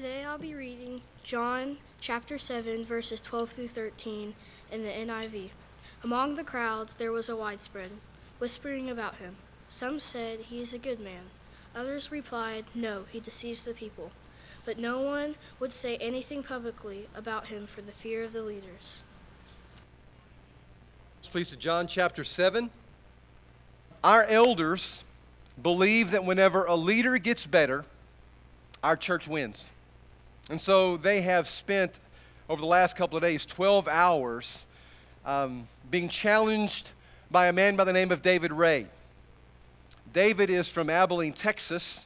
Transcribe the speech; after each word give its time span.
Today 0.00 0.24
I'll 0.24 0.38
be 0.38 0.54
reading 0.54 1.02
John 1.24 1.76
chapter 2.00 2.38
7, 2.38 2.86
verses 2.86 3.20
12 3.20 3.50
through 3.50 3.68
13 3.68 4.34
in 4.72 4.82
the 4.82 4.88
NIV. 4.88 5.50
Among 6.04 6.34
the 6.34 6.42
crowds 6.42 6.94
there 6.94 7.12
was 7.12 7.28
a 7.28 7.36
widespread 7.36 7.90
whispering 8.38 8.88
about 8.88 9.16
him. 9.16 9.36
Some 9.68 10.00
said, 10.00 10.40
He 10.40 10.62
is 10.62 10.72
a 10.72 10.78
good 10.78 11.00
man. 11.00 11.20
Others 11.76 12.10
replied, 12.10 12.64
No, 12.74 13.04
he 13.10 13.20
deceives 13.20 13.62
the 13.62 13.74
people. 13.74 14.10
But 14.64 14.78
no 14.78 15.02
one 15.02 15.36
would 15.58 15.70
say 15.70 15.98
anything 15.98 16.42
publicly 16.42 17.06
about 17.14 17.48
him 17.48 17.66
for 17.66 17.82
the 17.82 17.92
fear 17.92 18.24
of 18.24 18.32
the 18.32 18.42
leaders. 18.42 19.02
Please 21.24 21.50
to 21.50 21.58
John 21.58 21.86
chapter 21.86 22.24
7. 22.24 22.70
Our 24.02 24.24
elders 24.24 25.04
believe 25.62 26.12
that 26.12 26.24
whenever 26.24 26.64
a 26.64 26.74
leader 26.74 27.18
gets 27.18 27.44
better, 27.44 27.84
our 28.82 28.96
church 28.96 29.28
wins. 29.28 29.68
And 30.48 30.60
so 30.60 30.96
they 30.96 31.20
have 31.20 31.48
spent, 31.48 31.98
over 32.48 32.60
the 32.60 32.66
last 32.66 32.96
couple 32.96 33.16
of 33.16 33.22
days, 33.22 33.46
12 33.46 33.86
hours 33.88 34.66
um, 35.24 35.68
being 35.90 36.08
challenged 36.08 36.88
by 37.30 37.48
a 37.48 37.52
man 37.52 37.76
by 37.76 37.84
the 37.84 37.92
name 37.92 38.10
of 38.10 38.22
David 38.22 38.52
Ray. 38.52 38.86
David 40.12 40.50
is 40.50 40.68
from 40.68 40.90
Abilene, 40.90 41.32
Texas, 41.32 42.04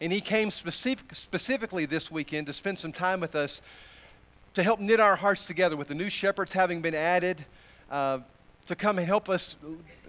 and 0.00 0.12
he 0.12 0.20
came 0.20 0.50
specific, 0.50 1.14
specifically 1.14 1.86
this 1.86 2.10
weekend 2.10 2.46
to 2.46 2.52
spend 2.52 2.78
some 2.78 2.92
time 2.92 3.20
with 3.20 3.34
us 3.34 3.62
to 4.54 4.62
help 4.62 4.78
knit 4.78 5.00
our 5.00 5.16
hearts 5.16 5.46
together 5.46 5.76
with 5.76 5.88
the 5.88 5.94
new 5.94 6.08
shepherds 6.08 6.52
having 6.52 6.82
been 6.82 6.94
added, 6.94 7.44
uh, 7.90 8.18
to 8.66 8.76
come 8.76 8.98
and 8.98 9.06
help 9.06 9.28
us 9.28 9.56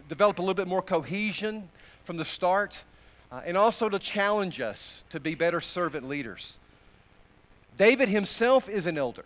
develop 0.09 0.37
a 0.37 0.41
little 0.41 0.53
bit 0.53 0.67
more 0.67 0.81
cohesion 0.81 1.67
from 2.03 2.17
the 2.17 2.25
start, 2.25 2.81
uh, 3.31 3.41
and 3.45 3.57
also 3.57 3.89
to 3.89 3.97
challenge 3.97 4.59
us 4.59 5.03
to 5.09 5.19
be 5.19 5.33
better 5.33 5.61
servant 5.61 6.07
leaders. 6.07 6.57
David 7.77 8.09
himself 8.09 8.69
is 8.69 8.85
an 8.85 8.97
elder 8.97 9.25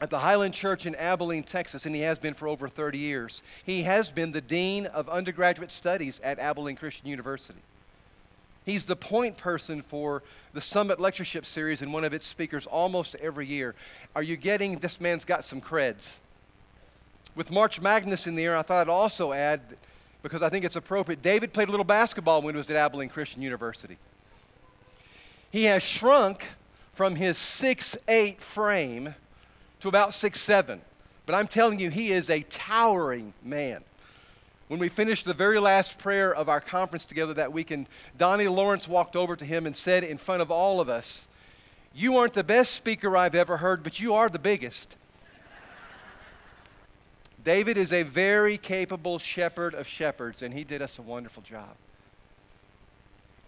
at 0.00 0.10
the 0.10 0.18
Highland 0.18 0.54
Church 0.54 0.86
in 0.86 0.94
Abilene, 0.94 1.42
Texas, 1.42 1.84
and 1.84 1.94
he 1.94 2.00
has 2.02 2.18
been 2.18 2.34
for 2.34 2.48
over 2.48 2.68
30 2.68 2.98
years. 2.98 3.42
He 3.64 3.82
has 3.82 4.10
been 4.10 4.32
the 4.32 4.40
Dean 4.40 4.86
of 4.86 5.08
Undergraduate 5.08 5.72
Studies 5.72 6.20
at 6.22 6.38
Abilene 6.38 6.76
Christian 6.76 7.08
University. 7.08 7.58
He's 8.64 8.84
the 8.84 8.96
point 8.96 9.36
person 9.36 9.82
for 9.82 10.22
the 10.52 10.60
Summit 10.60 11.00
Lectureship 11.00 11.44
Series 11.44 11.82
and 11.82 11.92
one 11.92 12.04
of 12.04 12.14
its 12.14 12.26
speakers 12.26 12.66
almost 12.66 13.14
every 13.16 13.46
year. 13.46 13.74
Are 14.14 14.22
you 14.22 14.36
getting 14.36 14.78
this 14.78 15.00
man's 15.00 15.24
got 15.24 15.44
some 15.44 15.60
creds? 15.60 16.16
With 17.34 17.50
March 17.50 17.80
Madness 17.80 18.26
in 18.26 18.36
the 18.36 18.44
air, 18.44 18.56
I 18.56 18.62
thought 18.62 18.82
I'd 18.82 18.90
also 18.90 19.32
add, 19.32 19.60
because 20.22 20.42
I 20.42 20.48
think 20.48 20.64
it's 20.64 20.76
appropriate, 20.76 21.22
David 21.22 21.52
played 21.52 21.68
a 21.68 21.70
little 21.70 21.84
basketball 21.84 22.42
when 22.42 22.54
he 22.54 22.58
was 22.58 22.70
at 22.70 22.76
Abilene 22.76 23.08
Christian 23.08 23.42
University. 23.42 23.98
He 25.50 25.64
has 25.64 25.82
shrunk 25.82 26.44
from 27.00 27.16
his 27.16 27.38
six-eight 27.38 28.42
frame 28.42 29.14
to 29.80 29.88
about 29.88 30.12
six-seven. 30.12 30.78
But 31.24 31.34
I'm 31.34 31.46
telling 31.48 31.80
you, 31.80 31.88
he 31.88 32.12
is 32.12 32.28
a 32.28 32.42
towering 32.42 33.32
man. 33.42 33.82
When 34.68 34.78
we 34.78 34.90
finished 34.90 35.24
the 35.24 35.32
very 35.32 35.58
last 35.58 35.98
prayer 35.98 36.34
of 36.34 36.50
our 36.50 36.60
conference 36.60 37.06
together 37.06 37.32
that 37.32 37.54
weekend, 37.54 37.86
Donnie 38.18 38.48
Lawrence 38.48 38.86
walked 38.86 39.16
over 39.16 39.34
to 39.34 39.46
him 39.46 39.64
and 39.64 39.74
said 39.74 40.04
in 40.04 40.18
front 40.18 40.42
of 40.42 40.50
all 40.50 40.78
of 40.78 40.90
us, 40.90 41.26
You 41.94 42.18
aren't 42.18 42.34
the 42.34 42.44
best 42.44 42.74
speaker 42.74 43.16
I've 43.16 43.34
ever 43.34 43.56
heard, 43.56 43.82
but 43.82 43.98
you 43.98 44.12
are 44.16 44.28
the 44.28 44.38
biggest. 44.38 44.94
David 47.46 47.78
is 47.78 47.94
a 47.94 48.02
very 48.02 48.58
capable 48.58 49.18
shepherd 49.18 49.72
of 49.72 49.86
shepherds, 49.86 50.42
and 50.42 50.52
he 50.52 50.64
did 50.64 50.82
us 50.82 50.98
a 50.98 51.02
wonderful 51.02 51.42
job. 51.44 51.74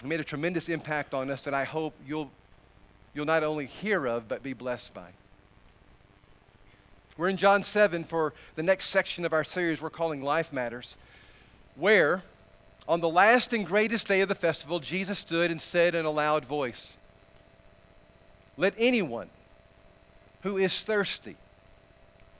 He 0.00 0.08
made 0.08 0.20
a 0.20 0.24
tremendous 0.24 0.70
impact 0.70 1.12
on 1.12 1.30
us 1.30 1.46
and 1.46 1.54
I 1.54 1.64
hope 1.64 1.92
you'll, 2.08 2.30
you'll 3.14 3.26
not 3.26 3.42
only 3.42 3.66
hear 3.66 4.06
of, 4.06 4.28
but 4.28 4.42
be 4.42 4.52
blessed 4.52 4.92
by. 4.94 5.08
We're 7.16 7.28
in 7.28 7.36
John 7.36 7.62
7 7.62 8.04
for 8.04 8.32
the 8.54 8.62
next 8.62 8.86
section 8.86 9.24
of 9.24 9.32
our 9.32 9.44
series 9.44 9.82
we're 9.82 9.90
calling 9.90 10.22
Life 10.22 10.52
Matters, 10.52 10.96
where 11.76 12.22
on 12.88 13.00
the 13.00 13.08
last 13.08 13.52
and 13.52 13.66
greatest 13.66 14.08
day 14.08 14.22
of 14.22 14.28
the 14.28 14.34
festival, 14.34 14.80
Jesus 14.80 15.18
stood 15.18 15.50
and 15.50 15.60
said 15.60 15.94
in 15.94 16.04
a 16.04 16.10
loud 16.10 16.44
voice, 16.44 16.96
Let 18.56 18.74
anyone 18.78 19.28
who 20.42 20.58
is 20.58 20.84
thirsty 20.84 21.36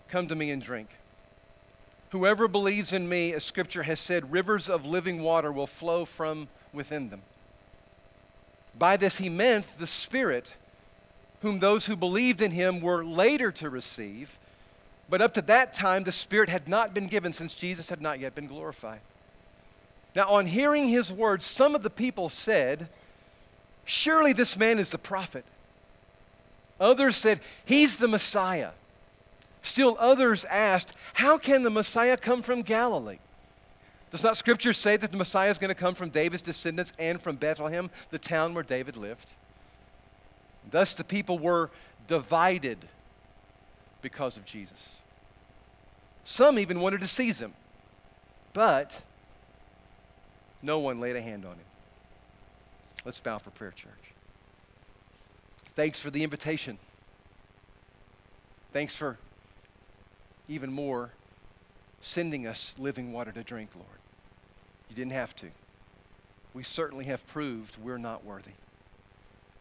come 0.09 0.29
to 0.29 0.35
me 0.35 0.51
and 0.51 0.63
drink. 0.63 0.89
Whoever 2.11 2.49
believes 2.49 2.93
in 2.93 3.09
me, 3.09 3.33
as 3.33 3.45
Scripture 3.45 3.83
has 3.83 4.01
said, 4.01 4.33
rivers 4.33 4.69
of 4.69 4.85
living 4.85 5.23
water 5.23 5.53
will 5.53 5.67
flow 5.67 6.05
from 6.05 6.49
within 6.73 7.09
them. 7.09 7.23
By 8.79 8.97
this 8.97 9.17
he 9.17 9.29
meant 9.29 9.67
the 9.79 9.87
Spirit, 9.87 10.51
whom 11.43 11.59
those 11.59 11.85
who 11.85 11.97
believed 11.97 12.41
in 12.41 12.53
him 12.53 12.81
were 12.81 13.05
later 13.05 13.51
to 13.51 13.69
receive. 13.69 14.39
But 15.11 15.21
up 15.21 15.35
to 15.35 15.43
that 15.43 15.75
time, 15.75 16.05
the 16.05 16.13
Spirit 16.13 16.49
had 16.49 16.69
not 16.69 16.95
been 16.95 17.09
given 17.09 17.33
since 17.33 17.55
Jesus 17.55 17.89
had 17.89 18.01
not 18.01 18.21
yet 18.21 18.35
been 18.35 18.47
glorified. 18.47 19.01
Now, 20.15 20.29
on 20.31 20.47
hearing 20.47 20.89
his 20.89 21.13
words, 21.13 21.45
some 21.45 21.75
of 21.75 21.83
the 21.83 21.91
people 21.91 22.29
said, 22.29 22.89
Surely 23.85 24.33
this 24.33 24.57
man 24.57 24.79
is 24.79 24.91
the 24.91 24.99
prophet. 24.99 25.45
Others 26.79 27.17
said, 27.17 27.41
He's 27.65 27.97
the 27.97 28.09
Messiah. 28.09 28.71
Still 29.63 29.97
others 29.99 30.45
asked, 30.45 30.95
How 31.13 31.39
can 31.39 31.63
the 31.63 31.71
Messiah 31.71 32.17
come 32.17 32.43
from 32.43 32.63
Galilee? 32.63 33.19
Does 34.13 34.23
not 34.23 34.37
Scripture 34.37 34.73
say 34.73 34.97
that 34.97 35.11
the 35.11 35.17
Messiah 35.17 35.51
is 35.51 35.59
going 35.59 35.71
to 35.71 35.75
come 35.75 35.95
from 35.95 36.11
David's 36.11 36.43
descendants 36.43 36.93
and 36.99 37.21
from 37.21 37.37
Bethlehem, 37.37 37.91
the 38.11 38.19
town 38.19 38.55
where 38.55 38.63
David 38.63 38.97
lived? 38.97 39.33
Thus 40.73 40.95
the 40.95 41.05
people 41.05 41.39
were 41.39 41.71
divided 42.09 42.79
because 44.01 44.37
of 44.37 44.45
Jesus. 44.45 44.97
Some 46.25 46.59
even 46.59 46.81
wanted 46.81 47.03
to 47.03 47.07
seize 47.07 47.41
him, 47.41 47.53
but 48.53 49.01
no 50.63 50.81
one 50.81 50.99
laid 50.99 51.15
a 51.15 51.21
hand 51.21 51.45
on 51.45 51.53
him. 51.53 51.65
Let's 53.05 53.21
bow 53.21 53.39
for 53.39 53.51
prayer, 53.51 53.73
church. 53.73 53.93
Thanks 55.77 56.01
for 56.01 56.11
the 56.11 56.25
invitation. 56.25 56.79
Thanks 58.73 58.97
for 58.97 59.19
even 60.49 60.73
more, 60.73 61.11
sending 62.01 62.47
us 62.47 62.75
living 62.79 63.13
water 63.13 63.33
to 63.33 63.43
drink, 63.43 63.71
Lord. 63.75 63.89
You 64.89 64.97
didn't 64.97 65.13
have 65.13 65.35
to. 65.37 65.47
We 66.55 66.63
certainly 66.63 67.07
have 67.07 67.27
proved 67.29 67.77
we're 67.83 67.99
not 67.99 68.25
worthy. 68.25 68.53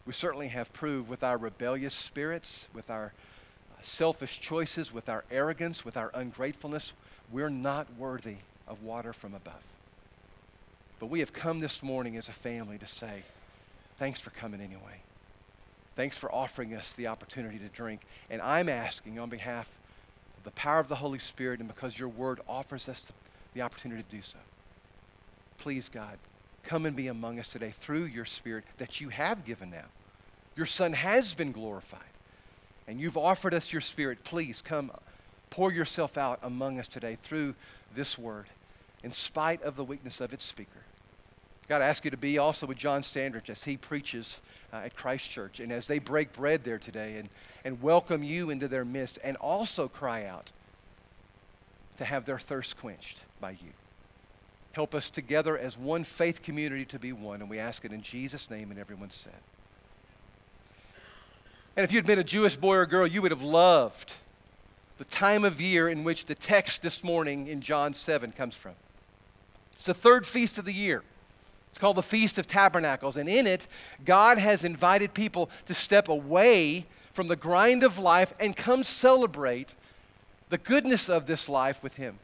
We 0.06 0.14
certainly 0.14 0.48
have 0.48 0.74
proved 0.74 1.10
with 1.10 1.24
our 1.24 1.38
rebellious 1.38 1.94
spirits, 1.94 2.68
with 2.74 2.90
our 2.90 3.06
uh, 3.06 3.82
selfish 3.82 4.40
choices, 4.40 4.92
with 4.92 5.10
our 5.10 5.24
arrogance, 5.32 5.86
with 5.86 5.98
our 5.98 6.12
ungratefulness, 6.14 6.94
we're 7.32 7.50
not 7.50 7.88
worthy 7.98 8.38
of 8.68 8.84
water 8.84 9.14
from 9.14 9.34
above. 9.34 9.64
But 11.00 11.08
we 11.08 11.20
have 11.20 11.34
come 11.34 11.60
this 11.60 11.82
morning 11.82 12.18
as 12.18 12.30
a 12.30 12.34
family 12.34 12.78
to 12.78 12.88
say, 12.88 13.24
thanks 13.98 14.20
for 14.20 14.32
coming 14.32 14.62
anyway. 14.62 15.02
Thanks 15.96 16.18
for 16.18 16.34
offering 16.34 16.74
us 16.74 16.94
the 16.94 17.08
opportunity 17.08 17.60
to 17.60 17.68
drink. 17.70 18.02
And 18.30 18.42
I'm 18.42 18.70
asking 18.70 19.20
on 19.20 19.30
behalf 19.30 19.68
of 20.38 20.44
the 20.44 20.52
power 20.52 20.80
of 20.80 20.88
the 20.88 20.96
Holy 20.96 21.20
Spirit 21.20 21.60
and 21.60 21.68
because 21.68 21.98
your 21.98 22.10
word 22.10 22.40
offers 22.48 22.90
us 22.90 23.12
the 23.54 23.62
opportunity 23.62 24.04
to 24.04 24.16
do 24.16 24.22
so. 24.22 24.38
Please, 25.60 25.90
God, 25.90 26.18
come 26.64 26.86
and 26.86 26.96
be 26.96 27.08
among 27.08 27.40
us 27.40 27.48
today 27.48 27.74
through 27.80 28.06
your 28.06 28.26
Spirit 28.26 28.64
that 28.78 29.02
you 29.02 29.10
have 29.10 29.46
given 29.46 29.72
now. 29.72 29.86
Your 30.56 30.66
Son 30.66 30.94
has 30.94 31.34
been 31.34 31.52
glorified, 31.52 32.02
and 32.88 33.00
you've 33.00 33.18
offered 33.18 33.54
us 33.54 33.72
your 33.72 33.82
Spirit. 33.82 34.24
Please 34.24 34.62
come, 34.62 34.92
pour 35.50 35.72
yourself 35.72 36.18
out 36.18 36.40
among 36.44 36.80
us 36.80 36.88
today 36.88 37.18
through 37.24 37.56
this 37.96 38.18
word, 38.18 38.46
in 39.04 39.12
spite 39.12 39.64
of 39.64 39.76
the 39.76 39.84
weakness 39.84 40.22
of 40.22 40.34
its 40.34 40.46
speaker. 40.46 40.82
God, 41.68 41.82
I 41.82 41.88
ask 41.88 42.04
you 42.04 42.12
to 42.12 42.18
be 42.18 42.38
also 42.38 42.68
with 42.68 42.78
John 42.78 43.02
Standridge 43.02 43.50
as 43.50 43.64
he 43.64 43.78
preaches 43.78 44.42
uh, 44.74 44.78
at 44.78 44.96
Christ 44.96 45.30
Church 45.30 45.62
and 45.62 45.72
as 45.72 45.88
they 45.88 46.00
break 46.00 46.34
bread 46.34 46.66
there 46.66 46.80
today 46.80 47.16
and, 47.16 47.30
and 47.64 47.82
welcome 47.82 48.24
you 48.24 48.50
into 48.50 48.68
their 48.68 48.84
midst 48.84 49.20
and 49.24 49.38
also 49.38 49.88
cry 49.88 50.26
out 50.26 50.52
to 51.98 52.04
have 52.04 52.26
their 52.26 52.40
thirst 52.40 52.78
quenched 52.78 53.18
by 53.40 53.52
you. 53.52 53.72
Help 54.74 54.96
us 54.96 55.10
together 55.10 55.58
as 55.58 55.78
one 55.78 56.04
faith 56.04 56.42
community 56.44 56.86
to 56.86 57.00
be 57.00 57.12
one, 57.12 57.42
and 57.42 57.50
we 57.50 57.60
ask 57.60 57.84
it 57.84 57.92
in 57.92 58.02
Jesus' 58.02 58.50
name, 58.50 58.72
and 58.72 58.80
everyone 58.80 59.12
said. 59.12 59.34
And 61.76 61.84
if 61.84 61.92
you'd 61.92 62.06
been 62.06 62.20
a 62.20 62.24
Jewish 62.24 62.56
boy 62.56 62.76
or 62.76 62.86
girl, 62.86 63.08
you 63.08 63.22
would 63.22 63.32
have 63.32 63.44
loved 63.44 64.14
the 64.98 65.06
time 65.06 65.46
of 65.46 65.60
year 65.60 65.90
in 65.90 66.04
which 66.04 66.26
the 66.26 66.36
text 66.36 66.82
this 66.82 67.04
morning 67.04 67.48
in 67.48 67.62
John 67.62 67.94
7 67.94 68.32
comes 68.32 68.56
from. 68.56 68.74
It's 69.74 69.86
the 69.86 69.94
third 69.94 70.26
feast 70.28 70.58
of 70.58 70.66
the 70.66 70.74
year. 70.74 71.02
It's 71.72 71.80
called 71.80 71.96
the 71.96 72.04
Feast 72.04 72.38
of 72.38 72.46
Tabernacles. 72.46 73.16
And 73.16 73.28
in 73.28 73.48
it, 73.48 73.66
God 74.06 74.38
has 74.38 74.64
invited 74.64 75.14
people 75.14 75.50
to 75.68 75.74
step 75.74 76.10
away 76.10 76.86
from 77.14 77.28
the 77.28 77.36
grind 77.36 77.84
of 77.84 77.98
life 77.98 78.34
and 78.40 78.56
come 78.56 78.84
celebrate 78.84 79.74
the 80.50 80.58
goodness 80.58 81.10
of 81.10 81.26
this 81.26 81.50
life 81.50 81.82
with 81.82 81.96
Him. 81.96 82.20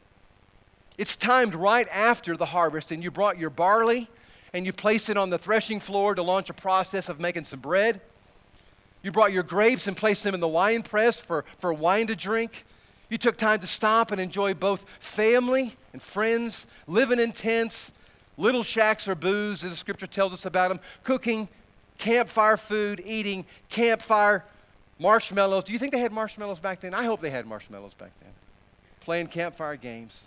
It's 0.98 1.16
timed 1.16 1.54
right 1.54 1.88
after 1.90 2.36
the 2.36 2.44
harvest, 2.44 2.90
and 2.90 3.02
you 3.02 3.10
brought 3.10 3.38
your 3.38 3.50
barley 3.50 4.08
and 4.52 4.66
you 4.66 4.72
placed 4.72 5.08
it 5.08 5.16
on 5.16 5.30
the 5.30 5.38
threshing 5.38 5.78
floor 5.78 6.14
to 6.14 6.22
launch 6.22 6.50
a 6.50 6.54
process 6.54 7.08
of 7.08 7.20
making 7.20 7.44
some 7.44 7.60
bread. 7.60 8.00
You 9.02 9.12
brought 9.12 9.32
your 9.32 9.42
grapes 9.42 9.86
and 9.86 9.96
placed 9.96 10.24
them 10.24 10.34
in 10.34 10.40
the 10.40 10.48
wine 10.48 10.82
press 10.82 11.20
for, 11.20 11.44
for 11.58 11.72
wine 11.72 12.08
to 12.08 12.16
drink. 12.16 12.64
You 13.10 13.18
took 13.18 13.36
time 13.36 13.60
to 13.60 13.66
stop 13.66 14.10
and 14.10 14.20
enjoy 14.20 14.54
both 14.54 14.84
family 15.00 15.76
and 15.92 16.02
friends, 16.02 16.66
living 16.86 17.20
in 17.20 17.32
tents, 17.32 17.92
little 18.36 18.62
shacks 18.62 19.06
or 19.06 19.14
booths, 19.14 19.64
as 19.64 19.70
the 19.70 19.76
scripture 19.76 20.06
tells 20.06 20.32
us 20.32 20.46
about 20.46 20.68
them, 20.68 20.80
cooking 21.04 21.48
campfire 21.98 22.56
food, 22.56 23.02
eating 23.04 23.44
campfire 23.68 24.44
marshmallows. 24.98 25.64
Do 25.64 25.72
you 25.72 25.78
think 25.78 25.92
they 25.92 25.98
had 25.98 26.12
marshmallows 26.12 26.60
back 26.60 26.80
then? 26.80 26.94
I 26.94 27.04
hope 27.04 27.20
they 27.20 27.30
had 27.30 27.46
marshmallows 27.46 27.94
back 27.94 28.10
then. 28.20 28.32
Playing 29.00 29.28
campfire 29.28 29.76
games. 29.76 30.26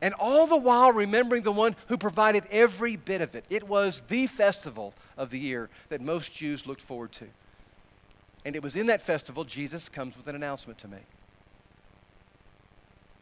And 0.00 0.14
all 0.14 0.46
the 0.46 0.56
while 0.56 0.92
remembering 0.92 1.42
the 1.42 1.52
one 1.52 1.76
who 1.88 1.96
provided 1.96 2.44
every 2.50 2.96
bit 2.96 3.20
of 3.20 3.34
it. 3.34 3.44
It 3.48 3.62
was 3.66 4.02
the 4.08 4.26
festival 4.26 4.92
of 5.16 5.30
the 5.30 5.38
year 5.38 5.70
that 5.88 6.00
most 6.00 6.34
Jews 6.34 6.66
looked 6.66 6.82
forward 6.82 7.12
to. 7.12 7.26
And 8.44 8.54
it 8.54 8.62
was 8.62 8.76
in 8.76 8.86
that 8.86 9.02
festival 9.02 9.44
Jesus 9.44 9.88
comes 9.88 10.16
with 10.16 10.26
an 10.26 10.34
announcement 10.34 10.78
to 10.80 10.88
make. 10.88 11.06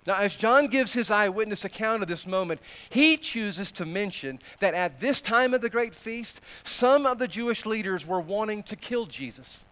Now, 0.05 0.17
as 0.17 0.35
John 0.35 0.67
gives 0.67 0.93
his 0.93 1.13
eyewitness 1.13 1.65
account 1.65 2.03
of 2.03 2.09
this 2.09 2.27
moment, 2.27 2.61
he 2.91 3.17
chooses 3.17 3.71
to 3.73 3.87
mention 3.87 4.41
that 4.59 4.75
at 4.75 4.99
this 4.99 5.21
time 5.21 5.55
of 5.55 5.61
the 5.61 5.71
great 5.71 5.95
feast, 5.95 6.41
some 6.65 7.07
of 7.07 7.19
the 7.19 7.29
Jewish 7.29 7.67
leaders 7.67 8.05
were 8.05 8.21
wanting 8.21 8.65
to 8.65 8.75
kill 8.75 9.07
Jesus. 9.07 9.65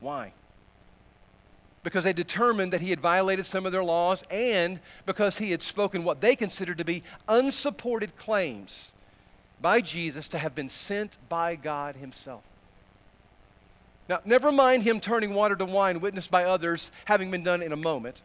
Why? 0.00 0.32
Because 1.82 2.04
they 2.04 2.12
determined 2.12 2.72
that 2.72 2.80
he 2.80 2.90
had 2.90 3.00
violated 3.00 3.46
some 3.46 3.66
of 3.66 3.72
their 3.72 3.82
laws 3.82 4.22
and 4.30 4.78
because 5.04 5.36
he 5.36 5.50
had 5.50 5.62
spoken 5.62 6.04
what 6.04 6.20
they 6.20 6.36
considered 6.36 6.78
to 6.78 6.84
be 6.84 7.02
unsupported 7.26 8.16
claims 8.16 8.92
by 9.60 9.80
Jesus 9.80 10.28
to 10.28 10.38
have 10.38 10.54
been 10.54 10.68
sent 10.68 11.16
by 11.28 11.56
God 11.56 11.96
himself. 11.96 12.42
Now, 14.08 14.20
never 14.24 14.52
mind 14.52 14.82
him 14.82 15.00
turning 15.00 15.32
water 15.32 15.56
to 15.56 15.64
wine, 15.64 16.00
witnessed 16.00 16.30
by 16.30 16.44
others, 16.44 16.90
having 17.04 17.30
been 17.30 17.44
done 17.44 17.62
in 17.62 17.72
a 17.72 17.76
moment. 17.76 18.20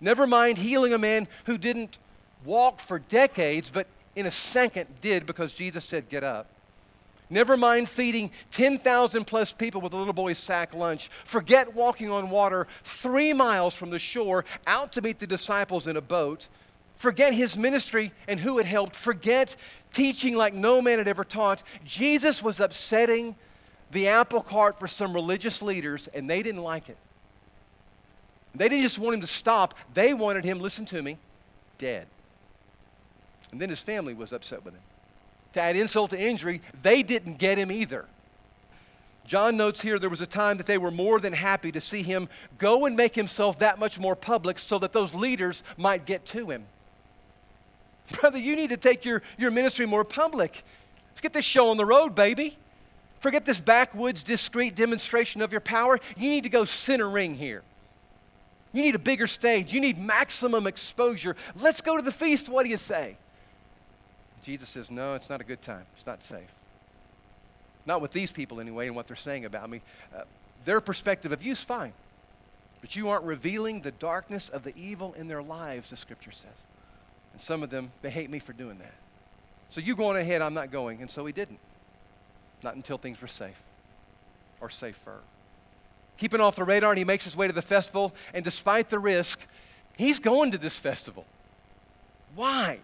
Never 0.00 0.26
mind 0.26 0.58
healing 0.58 0.92
a 0.92 0.98
man 0.98 1.28
who 1.44 1.58
didn't 1.58 1.98
walk 2.44 2.80
for 2.80 2.98
decades, 2.98 3.70
but 3.70 3.86
in 4.14 4.26
a 4.26 4.30
second 4.30 4.86
did 5.00 5.26
because 5.26 5.52
Jesus 5.52 5.84
said, 5.84 6.08
Get 6.08 6.24
up. 6.24 6.46
Never 7.32 7.56
mind 7.56 7.88
feeding 7.88 8.30
10,000 8.50 9.24
plus 9.24 9.52
people 9.52 9.80
with 9.80 9.94
a 9.94 9.96
little 9.96 10.12
boy's 10.12 10.38
sack 10.38 10.74
lunch. 10.74 11.08
Forget 11.24 11.74
walking 11.74 12.10
on 12.10 12.28
water 12.28 12.66
three 12.84 13.32
miles 13.32 13.74
from 13.74 13.88
the 13.88 13.98
shore 13.98 14.44
out 14.66 14.92
to 14.92 15.00
meet 15.00 15.18
the 15.18 15.26
disciples 15.26 15.86
in 15.86 15.96
a 15.96 16.02
boat. 16.02 16.46
Forget 16.96 17.32
his 17.32 17.56
ministry 17.56 18.12
and 18.28 18.38
who 18.38 18.58
it 18.58 18.66
helped. 18.66 18.94
Forget 18.94 19.56
teaching 19.94 20.36
like 20.36 20.52
no 20.52 20.82
man 20.82 20.98
had 20.98 21.08
ever 21.08 21.24
taught. 21.24 21.62
Jesus 21.86 22.42
was 22.42 22.60
upsetting 22.60 23.34
the 23.92 24.08
apple 24.08 24.42
cart 24.42 24.78
for 24.78 24.86
some 24.86 25.14
religious 25.14 25.62
leaders, 25.62 26.08
and 26.08 26.28
they 26.28 26.42
didn't 26.42 26.62
like 26.62 26.90
it. 26.90 26.98
They 28.54 28.68
didn't 28.68 28.82
just 28.82 28.98
want 28.98 29.14
him 29.14 29.20
to 29.22 29.26
stop, 29.26 29.74
they 29.94 30.12
wanted 30.12 30.44
him, 30.44 30.60
listen 30.60 30.84
to 30.86 31.00
me, 31.00 31.16
dead. 31.78 32.06
And 33.52 33.58
then 33.58 33.70
his 33.70 33.80
family 33.80 34.12
was 34.12 34.34
upset 34.34 34.62
with 34.66 34.74
him. 34.74 34.82
To 35.54 35.60
add 35.60 35.76
insult 35.76 36.10
to 36.10 36.20
injury, 36.20 36.62
they 36.82 37.02
didn't 37.02 37.38
get 37.38 37.58
him 37.58 37.70
either. 37.70 38.06
John 39.26 39.56
notes 39.56 39.80
here 39.80 39.98
there 39.98 40.10
was 40.10 40.20
a 40.20 40.26
time 40.26 40.56
that 40.56 40.66
they 40.66 40.78
were 40.78 40.90
more 40.90 41.20
than 41.20 41.32
happy 41.32 41.72
to 41.72 41.80
see 41.80 42.02
him 42.02 42.28
go 42.58 42.86
and 42.86 42.96
make 42.96 43.14
himself 43.14 43.58
that 43.58 43.78
much 43.78 43.98
more 43.98 44.16
public 44.16 44.58
so 44.58 44.78
that 44.80 44.92
those 44.92 45.14
leaders 45.14 45.62
might 45.76 46.06
get 46.06 46.26
to 46.26 46.50
him. 46.50 46.64
Brother, 48.20 48.38
you 48.38 48.56
need 48.56 48.70
to 48.70 48.76
take 48.76 49.04
your, 49.04 49.22
your 49.38 49.50
ministry 49.50 49.86
more 49.86 50.04
public. 50.04 50.62
Let's 51.10 51.20
get 51.20 51.32
this 51.32 51.44
show 51.44 51.70
on 51.70 51.76
the 51.76 51.84
road, 51.84 52.14
baby. 52.14 52.56
Forget 53.20 53.44
this 53.44 53.60
backwoods, 53.60 54.24
discreet 54.24 54.74
demonstration 54.74 55.42
of 55.42 55.52
your 55.52 55.60
power. 55.60 56.00
You 56.16 56.28
need 56.28 56.42
to 56.42 56.48
go 56.48 56.64
center 56.64 57.08
ring 57.08 57.34
here. 57.34 57.62
You 58.72 58.82
need 58.82 58.94
a 58.94 58.98
bigger 58.98 59.26
stage. 59.26 59.72
You 59.72 59.80
need 59.80 59.98
maximum 59.98 60.66
exposure. 60.66 61.36
Let's 61.60 61.82
go 61.82 61.96
to 61.96 62.02
the 62.02 62.10
feast. 62.10 62.48
What 62.48 62.64
do 62.64 62.70
you 62.70 62.76
say? 62.76 63.16
Jesus 64.42 64.68
says, 64.68 64.90
No, 64.90 65.14
it's 65.14 65.30
not 65.30 65.40
a 65.40 65.44
good 65.44 65.62
time. 65.62 65.84
It's 65.94 66.06
not 66.06 66.22
safe. 66.22 66.52
Not 67.86 68.00
with 68.00 68.12
these 68.12 68.30
people, 68.30 68.60
anyway, 68.60 68.86
and 68.86 68.94
what 68.94 69.06
they're 69.06 69.16
saying 69.16 69.44
about 69.44 69.68
me. 69.68 69.80
Uh, 70.16 70.22
their 70.64 70.80
perspective 70.80 71.32
of 71.32 71.42
you 71.42 71.52
is 71.52 71.62
fine, 71.62 71.92
but 72.80 72.94
you 72.94 73.08
aren't 73.08 73.24
revealing 73.24 73.80
the 73.80 73.90
darkness 73.90 74.48
of 74.48 74.62
the 74.62 74.76
evil 74.76 75.14
in 75.14 75.26
their 75.26 75.42
lives, 75.42 75.90
the 75.90 75.96
scripture 75.96 76.30
says. 76.30 76.50
And 77.32 77.40
some 77.40 77.62
of 77.62 77.70
them, 77.70 77.90
they 78.02 78.10
hate 78.10 78.30
me 78.30 78.38
for 78.38 78.52
doing 78.52 78.78
that. 78.78 78.94
So 79.70 79.80
you 79.80 79.96
go 79.96 80.08
on 80.08 80.16
ahead, 80.16 80.42
I'm 80.42 80.54
not 80.54 80.70
going. 80.70 81.00
And 81.00 81.10
so 81.10 81.26
he 81.26 81.32
didn't. 81.32 81.58
Not 82.62 82.76
until 82.76 82.98
things 82.98 83.20
were 83.20 83.28
safe 83.28 83.60
or 84.60 84.70
safer 84.70 85.18
keeping 86.22 86.40
off 86.40 86.54
the 86.54 86.62
radar, 86.62 86.92
and 86.92 86.98
he 86.98 87.04
makes 87.04 87.24
his 87.24 87.36
way 87.36 87.48
to 87.48 87.52
the 87.52 87.62
festival. 87.62 88.14
And 88.32 88.44
despite 88.44 88.88
the 88.88 88.98
risk, 89.00 89.44
he's 89.96 90.20
going 90.20 90.52
to 90.52 90.58
this 90.58 90.76
festival. 90.76 91.24
Why? 92.36 92.78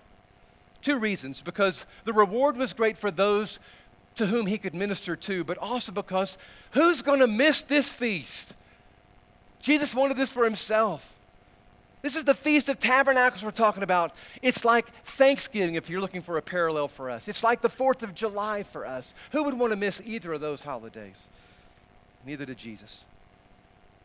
Two 0.82 0.98
reasons. 0.98 1.40
Because 1.40 1.86
the 2.04 2.12
reward 2.12 2.56
was 2.56 2.72
great 2.72 2.98
for 2.98 3.10
those 3.10 3.58
to 4.16 4.26
whom 4.26 4.46
he 4.46 4.58
could 4.58 4.74
minister 4.74 5.16
to, 5.16 5.44
but 5.44 5.58
also 5.58 5.92
because 5.92 6.38
who's 6.72 7.02
going 7.02 7.20
to 7.20 7.28
miss 7.28 7.62
this 7.62 7.88
feast? 7.88 8.54
Jesus 9.60 9.94
wanted 9.94 10.16
this 10.16 10.30
for 10.30 10.44
himself. 10.44 11.14
This 12.00 12.14
is 12.14 12.24
the 12.24 12.34
Feast 12.34 12.68
of 12.68 12.78
Tabernacles 12.78 13.42
we're 13.42 13.50
talking 13.50 13.82
about. 13.82 14.12
It's 14.40 14.64
like 14.64 14.86
Thanksgiving 15.04 15.74
if 15.74 15.90
you're 15.90 16.00
looking 16.00 16.22
for 16.22 16.36
a 16.36 16.42
parallel 16.42 16.86
for 16.88 17.10
us. 17.10 17.26
It's 17.26 17.42
like 17.42 17.60
the 17.60 17.68
4th 17.68 18.02
of 18.02 18.14
July 18.14 18.62
for 18.62 18.86
us. 18.86 19.14
Who 19.32 19.44
would 19.44 19.54
want 19.54 19.72
to 19.72 19.76
miss 19.76 20.00
either 20.04 20.32
of 20.32 20.40
those 20.40 20.62
holidays? 20.62 21.26
Neither 22.24 22.44
did 22.44 22.56
Jesus. 22.56 23.04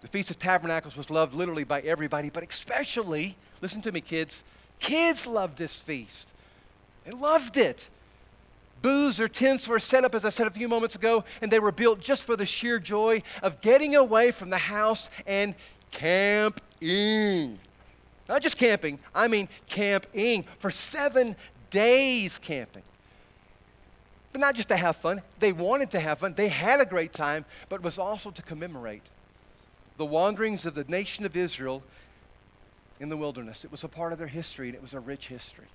The 0.02 0.08
Feast 0.08 0.32
of 0.32 0.40
Tabernacles 0.40 0.98
was 0.98 1.10
loved 1.10 1.34
literally 1.34 1.64
by 1.64 1.82
everybody, 1.82 2.30
but 2.30 2.44
especially, 2.44 3.38
listen 3.62 3.82
to 3.84 3.92
me, 3.92 4.02
kids, 4.02 4.44
kids 4.80 5.28
loved 5.28 5.58
this 5.58 5.80
feast. 5.80 6.28
They 7.06 7.12
loved 7.12 7.58
it. 7.58 7.88
Booths 8.82 9.20
or 9.20 9.28
tents 9.28 9.68
were 9.68 9.80
set 9.80 10.04
up, 10.04 10.14
as 10.14 10.26
I 10.26 10.30
said 10.30 10.48
a 10.48 10.52
few 10.52 10.68
moments 10.68 10.96
ago, 10.96 11.24
and 11.42 11.52
they 11.52 11.60
were 11.60 11.72
built 11.72 12.02
just 12.02 12.24
for 12.24 12.36
the 12.36 12.46
sheer 12.46 12.80
joy 12.80 13.24
of 13.42 13.62
getting 13.62 13.96
away 13.96 14.32
from 14.32 14.50
the 14.50 14.58
house 14.58 15.10
and 15.26 15.56
camping. 15.92 17.60
Not 18.28 18.42
just 18.42 18.58
camping, 18.58 19.00
I 19.16 19.28
mean 19.28 19.48
camping 19.68 20.46
for 20.60 20.70
seven 20.70 21.36
days 21.70 22.38
camping. 22.40 22.84
But 24.32 24.42
not 24.42 24.56
just 24.56 24.70
to 24.70 24.76
have 24.76 24.96
fun. 24.98 25.22
They 25.40 25.54
wanted 25.54 25.92
to 25.92 26.00
have 26.00 26.20
fun. 26.20 26.34
They 26.34 26.48
had 26.48 26.82
a 26.82 26.86
great 26.86 27.14
time, 27.14 27.46
but 27.70 27.78
it 27.78 27.84
was 27.84 28.00
also 28.00 28.32
to 28.32 28.42
commemorate 28.42 29.04
the 29.98 30.06
wanderings 30.06 30.66
of 30.66 30.74
the 30.74 30.84
nation 30.86 31.26
of 31.26 31.38
Israel 31.38 31.84
in 33.00 33.10
the 33.10 33.18
wilderness. 33.18 33.64
It 33.64 33.72
was 33.72 33.84
a 33.84 33.88
part 33.88 34.12
of 34.12 34.20
their 34.20 34.28
history, 34.28 34.68
and 34.68 34.76
it 34.76 34.82
was 34.82 34.94
a 34.94 35.00
rich 35.00 35.28
history. 35.28 35.68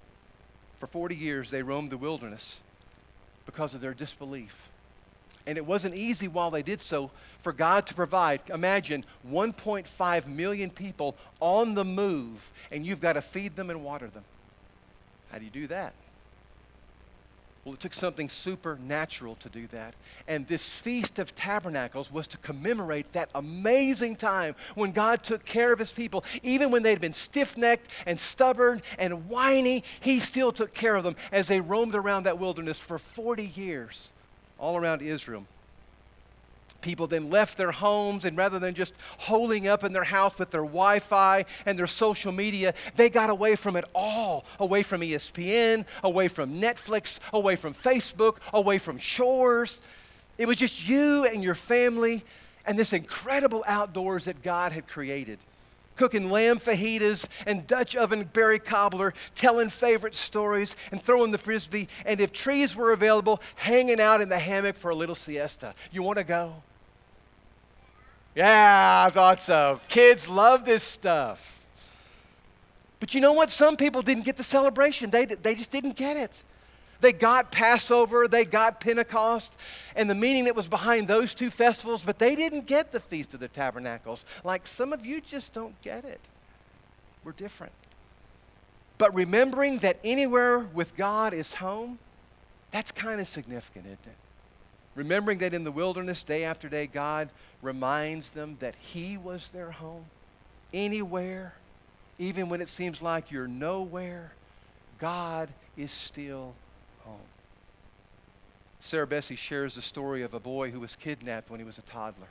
For 0.78 0.86
40 0.86 1.16
years, 1.16 1.50
they 1.50 1.62
roamed 1.62 1.90
the 1.90 1.98
wilderness 1.98 2.60
because 3.46 3.74
of 3.74 3.80
their 3.80 3.94
disbelief. 3.94 4.68
And 5.46 5.56
it 5.56 5.64
wasn't 5.64 5.94
easy 5.94 6.28
while 6.28 6.50
they 6.50 6.62
did 6.62 6.80
so 6.80 7.10
for 7.40 7.52
God 7.52 7.86
to 7.86 7.94
provide. 7.94 8.40
Imagine 8.52 9.04
1.5 9.28 10.26
million 10.26 10.70
people 10.70 11.16
on 11.40 11.74
the 11.74 11.84
move, 11.84 12.50
and 12.70 12.84
you've 12.84 13.00
got 13.00 13.14
to 13.14 13.22
feed 13.22 13.56
them 13.56 13.70
and 13.70 13.82
water 13.82 14.08
them. 14.08 14.24
How 15.32 15.38
do 15.38 15.44
you 15.44 15.50
do 15.50 15.66
that? 15.68 15.94
Well, 17.68 17.74
it 17.74 17.80
took 17.80 17.92
something 17.92 18.30
supernatural 18.30 19.36
to 19.36 19.50
do 19.50 19.66
that. 19.66 19.94
And 20.26 20.46
this 20.46 20.78
Feast 20.78 21.18
of 21.18 21.34
Tabernacles 21.34 22.10
was 22.10 22.26
to 22.28 22.38
commemorate 22.38 23.12
that 23.12 23.28
amazing 23.34 24.16
time 24.16 24.56
when 24.74 24.90
God 24.90 25.22
took 25.22 25.44
care 25.44 25.70
of 25.70 25.78
his 25.78 25.92
people. 25.92 26.24
Even 26.42 26.70
when 26.70 26.82
they'd 26.82 26.98
been 26.98 27.12
stiff 27.12 27.58
necked 27.58 27.90
and 28.06 28.18
stubborn 28.18 28.80
and 28.98 29.28
whiny, 29.28 29.84
he 30.00 30.18
still 30.18 30.50
took 30.50 30.72
care 30.72 30.96
of 30.96 31.04
them 31.04 31.14
as 31.30 31.46
they 31.46 31.60
roamed 31.60 31.94
around 31.94 32.22
that 32.22 32.38
wilderness 32.38 32.80
for 32.80 32.96
40 32.96 33.44
years 33.44 34.12
all 34.58 34.78
around 34.78 35.02
Israel 35.02 35.44
people 36.80 37.06
then 37.06 37.30
left 37.30 37.58
their 37.58 37.72
homes 37.72 38.24
and 38.24 38.36
rather 38.36 38.58
than 38.58 38.74
just 38.74 38.94
holding 39.18 39.68
up 39.68 39.84
in 39.84 39.92
their 39.92 40.04
house 40.04 40.38
with 40.38 40.50
their 40.50 40.62
Wi 40.62 40.98
Fi 40.98 41.44
and 41.66 41.78
their 41.78 41.86
social 41.86 42.32
media, 42.32 42.74
they 42.96 43.10
got 43.10 43.30
away 43.30 43.56
from 43.56 43.76
it 43.76 43.84
all 43.94 44.44
away 44.60 44.82
from 44.82 45.00
ESPN, 45.00 45.84
away 46.04 46.28
from 46.28 46.60
Netflix, 46.60 47.18
away 47.32 47.56
from 47.56 47.74
Facebook, 47.74 48.36
away 48.52 48.78
from 48.78 48.98
shores. 48.98 49.80
It 50.38 50.46
was 50.46 50.56
just 50.56 50.86
you 50.86 51.24
and 51.24 51.42
your 51.42 51.54
family 51.54 52.24
and 52.66 52.78
this 52.78 52.92
incredible 52.92 53.64
outdoors 53.66 54.26
that 54.26 54.42
God 54.42 54.72
had 54.72 54.86
created. 54.86 55.38
Cooking 55.98 56.30
lamb 56.30 56.58
fajitas 56.58 57.28
and 57.46 57.66
Dutch 57.66 57.96
oven 57.96 58.24
berry 58.32 58.58
cobbler, 58.58 59.12
telling 59.34 59.68
favorite 59.68 60.14
stories 60.14 60.74
and 60.90 61.02
throwing 61.02 61.32
the 61.32 61.38
frisbee, 61.38 61.88
and 62.06 62.20
if 62.20 62.32
trees 62.32 62.74
were 62.74 62.92
available, 62.92 63.40
hanging 63.56 64.00
out 64.00 64.20
in 64.20 64.28
the 64.28 64.38
hammock 64.38 64.76
for 64.76 64.90
a 64.90 64.94
little 64.94 65.14
siesta. 65.14 65.74
You 65.92 66.02
want 66.02 66.18
to 66.18 66.24
go? 66.24 66.54
Yeah, 68.34 69.04
I 69.06 69.10
thought 69.10 69.42
so. 69.42 69.80
Kids 69.88 70.28
love 70.28 70.64
this 70.64 70.84
stuff. 70.84 71.56
But 73.00 73.14
you 73.14 73.20
know 73.20 73.32
what? 73.32 73.50
Some 73.50 73.76
people 73.76 74.02
didn't 74.02 74.24
get 74.24 74.36
the 74.36 74.42
celebration. 74.42 75.10
They, 75.10 75.26
they 75.26 75.54
just 75.54 75.70
didn't 75.70 75.96
get 75.96 76.16
it. 76.16 76.42
They 77.00 77.12
got 77.12 77.52
Passover, 77.52 78.26
they 78.26 78.44
got 78.44 78.80
Pentecost, 78.80 79.56
and 79.94 80.10
the 80.10 80.14
meaning 80.14 80.44
that 80.44 80.56
was 80.56 80.66
behind 80.66 81.06
those 81.06 81.34
two 81.34 81.48
festivals, 81.48 82.02
but 82.02 82.18
they 82.18 82.34
didn't 82.34 82.66
get 82.66 82.90
the 82.90 83.00
Feast 83.00 83.34
of 83.34 83.40
the 83.40 83.48
Tabernacles. 83.48 84.24
Like 84.42 84.66
some 84.66 84.92
of 84.92 85.06
you 85.06 85.20
just 85.20 85.54
don't 85.54 85.80
get 85.82 86.04
it. 86.04 86.20
We're 87.24 87.32
different. 87.32 87.72
But 88.98 89.14
remembering 89.14 89.78
that 89.78 89.98
anywhere 90.02 90.58
with 90.58 90.96
God 90.96 91.34
is 91.34 91.54
home, 91.54 91.98
that's 92.72 92.90
kind 92.90 93.20
of 93.20 93.28
significant, 93.28 93.86
isn't 93.86 93.98
it? 94.06 94.16
Remembering 94.96 95.38
that 95.38 95.54
in 95.54 95.62
the 95.62 95.70
wilderness, 95.70 96.24
day 96.24 96.42
after 96.42 96.68
day, 96.68 96.88
God 96.88 97.28
reminds 97.62 98.30
them 98.30 98.56
that 98.58 98.74
He 98.74 99.16
was 99.16 99.48
their 99.50 99.70
home. 99.70 100.04
Anywhere, 100.74 101.54
even 102.18 102.48
when 102.48 102.60
it 102.60 102.68
seems 102.68 103.00
like 103.00 103.30
you're 103.30 103.46
nowhere, 103.46 104.32
God 104.98 105.48
is 105.76 105.92
still 105.92 106.52
home. 107.04 107.20
Sarah 108.80 109.06
Bessey 109.06 109.36
shares 109.36 109.74
the 109.74 109.82
story 109.82 110.22
of 110.22 110.34
a 110.34 110.40
boy 110.40 110.70
who 110.70 110.80
was 110.80 110.96
kidnapped 110.96 111.50
when 111.50 111.60
he 111.60 111.66
was 111.66 111.78
a 111.78 111.82
toddler. 111.82 112.28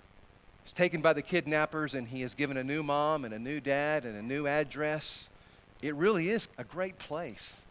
He's 0.63 0.73
taken 0.73 1.01
by 1.01 1.13
the 1.13 1.21
kidnappers 1.21 1.93
and 1.93 2.07
he 2.07 2.23
is 2.23 2.33
given 2.33 2.57
a 2.57 2.63
new 2.63 2.83
mom 2.83 3.25
and 3.25 3.33
a 3.33 3.39
new 3.39 3.59
dad 3.59 4.05
and 4.05 4.17
a 4.17 4.21
new 4.21 4.47
address. 4.47 5.29
It 5.81 5.95
really 5.95 6.29
is 6.29 6.47
a 6.57 6.63
great 6.63 6.97
place. 6.99 7.61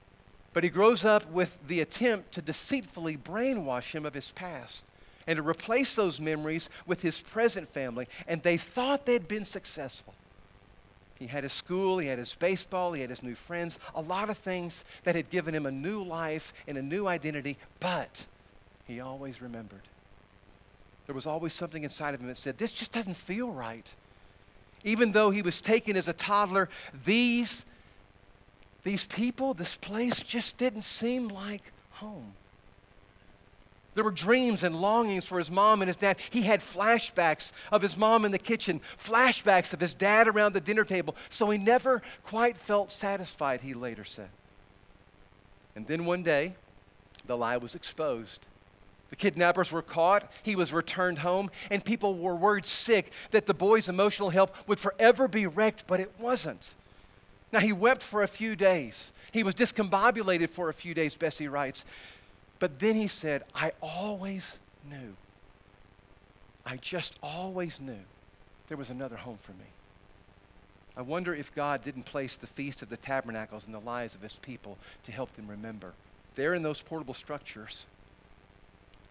But 0.52 0.64
he 0.64 0.70
grows 0.70 1.04
up 1.04 1.30
with 1.30 1.54
the 1.68 1.80
attempt 1.80 2.32
to 2.32 2.42
deceitfully 2.42 3.16
brainwash 3.16 3.92
him 3.94 4.06
of 4.06 4.14
his 4.14 4.30
past 4.30 4.82
and 5.26 5.36
to 5.36 5.42
replace 5.42 5.94
those 5.94 6.20
memories 6.20 6.68
with 6.86 7.02
his 7.02 7.20
present 7.20 7.68
family. 7.74 8.08
And 8.28 8.42
they 8.42 8.56
thought 8.56 9.04
they'd 9.04 9.28
been 9.28 9.44
successful. 9.44 10.14
He 11.18 11.26
had 11.26 11.44
his 11.44 11.52
school, 11.52 11.98
he 11.98 12.06
had 12.08 12.18
his 12.18 12.34
baseball, 12.34 12.92
he 12.92 13.00
had 13.00 13.10
his 13.10 13.22
new 13.22 13.34
friends, 13.34 13.78
a 13.94 14.00
lot 14.02 14.28
of 14.28 14.38
things 14.38 14.84
that 15.04 15.14
had 15.14 15.30
given 15.30 15.54
him 15.54 15.66
a 15.66 15.70
new 15.70 16.02
life 16.02 16.52
and 16.66 16.76
a 16.76 16.82
new 16.82 17.06
identity, 17.06 17.58
but 17.80 18.26
he 18.86 19.00
always 19.00 19.40
remembered. 19.40 19.88
There 21.06 21.14
was 21.14 21.26
always 21.26 21.54
something 21.54 21.84
inside 21.84 22.14
of 22.14 22.20
him 22.20 22.26
that 22.26 22.38
said, 22.38 22.58
This 22.58 22.72
just 22.72 22.92
doesn't 22.92 23.16
feel 23.16 23.50
right. 23.50 23.86
Even 24.84 25.12
though 25.12 25.30
he 25.30 25.42
was 25.42 25.60
taken 25.60 25.96
as 25.96 26.08
a 26.08 26.12
toddler, 26.12 26.68
these 27.04 27.64
these 28.84 29.04
people, 29.04 29.52
this 29.54 29.76
place 29.76 30.20
just 30.20 30.58
didn't 30.58 30.82
seem 30.82 31.26
like 31.26 31.72
home. 31.90 32.32
There 33.96 34.04
were 34.04 34.12
dreams 34.12 34.62
and 34.62 34.78
longings 34.78 35.24
for 35.24 35.38
his 35.38 35.50
mom 35.50 35.80
and 35.80 35.88
his 35.88 35.96
dad. 35.96 36.18
He 36.28 36.42
had 36.42 36.60
flashbacks 36.60 37.52
of 37.72 37.80
his 37.80 37.96
mom 37.96 38.26
in 38.26 38.30
the 38.30 38.38
kitchen, 38.38 38.82
flashbacks 39.02 39.72
of 39.72 39.80
his 39.80 39.94
dad 39.94 40.28
around 40.28 40.52
the 40.52 40.60
dinner 40.60 40.84
table. 40.84 41.16
So 41.30 41.48
he 41.48 41.56
never 41.56 42.02
quite 42.22 42.58
felt 42.58 42.92
satisfied, 42.92 43.62
he 43.62 43.72
later 43.72 44.04
said. 44.04 44.28
And 45.74 45.86
then 45.86 46.04
one 46.04 46.22
day, 46.22 46.54
the 47.26 47.38
lie 47.38 47.56
was 47.56 47.74
exposed. 47.74 48.44
The 49.08 49.16
kidnappers 49.16 49.72
were 49.72 49.80
caught. 49.80 50.30
He 50.42 50.56
was 50.56 50.74
returned 50.74 51.18
home, 51.18 51.50
and 51.70 51.82
people 51.82 52.18
were 52.18 52.36
worried 52.36 52.66
sick 52.66 53.10
that 53.30 53.46
the 53.46 53.54
boy's 53.54 53.88
emotional 53.88 54.28
health 54.28 54.52
would 54.66 54.78
forever 54.78 55.26
be 55.26 55.46
wrecked, 55.46 55.84
but 55.86 56.00
it 56.00 56.12
wasn't. 56.18 56.74
Now, 57.50 57.60
he 57.60 57.72
wept 57.72 58.02
for 58.02 58.22
a 58.22 58.28
few 58.28 58.56
days. 58.56 59.10
He 59.32 59.42
was 59.42 59.54
discombobulated 59.54 60.50
for 60.50 60.68
a 60.68 60.74
few 60.74 60.92
days, 60.92 61.16
Bessey 61.16 61.48
writes. 61.50 61.84
But 62.58 62.78
then 62.78 62.94
he 62.94 63.06
said, 63.06 63.42
I 63.54 63.72
always 63.80 64.58
knew. 64.82 65.16
I 66.64 66.76
just 66.78 67.16
always 67.22 67.80
knew 67.80 68.00
there 68.68 68.76
was 68.76 68.90
another 68.90 69.16
home 69.16 69.38
for 69.38 69.52
me. 69.52 69.66
I 70.96 71.02
wonder 71.02 71.34
if 71.34 71.54
God 71.54 71.82
didn't 71.82 72.04
place 72.04 72.36
the 72.36 72.46
Feast 72.46 72.82
of 72.82 72.88
the 72.88 72.96
Tabernacles 72.96 73.66
in 73.66 73.72
the 73.72 73.80
lives 73.80 74.14
of 74.14 74.22
his 74.22 74.38
people 74.38 74.78
to 75.04 75.12
help 75.12 75.32
them 75.32 75.46
remember. 75.48 75.92
There 76.34 76.54
in 76.54 76.62
those 76.62 76.80
portable 76.80 77.14
structures, 77.14 77.86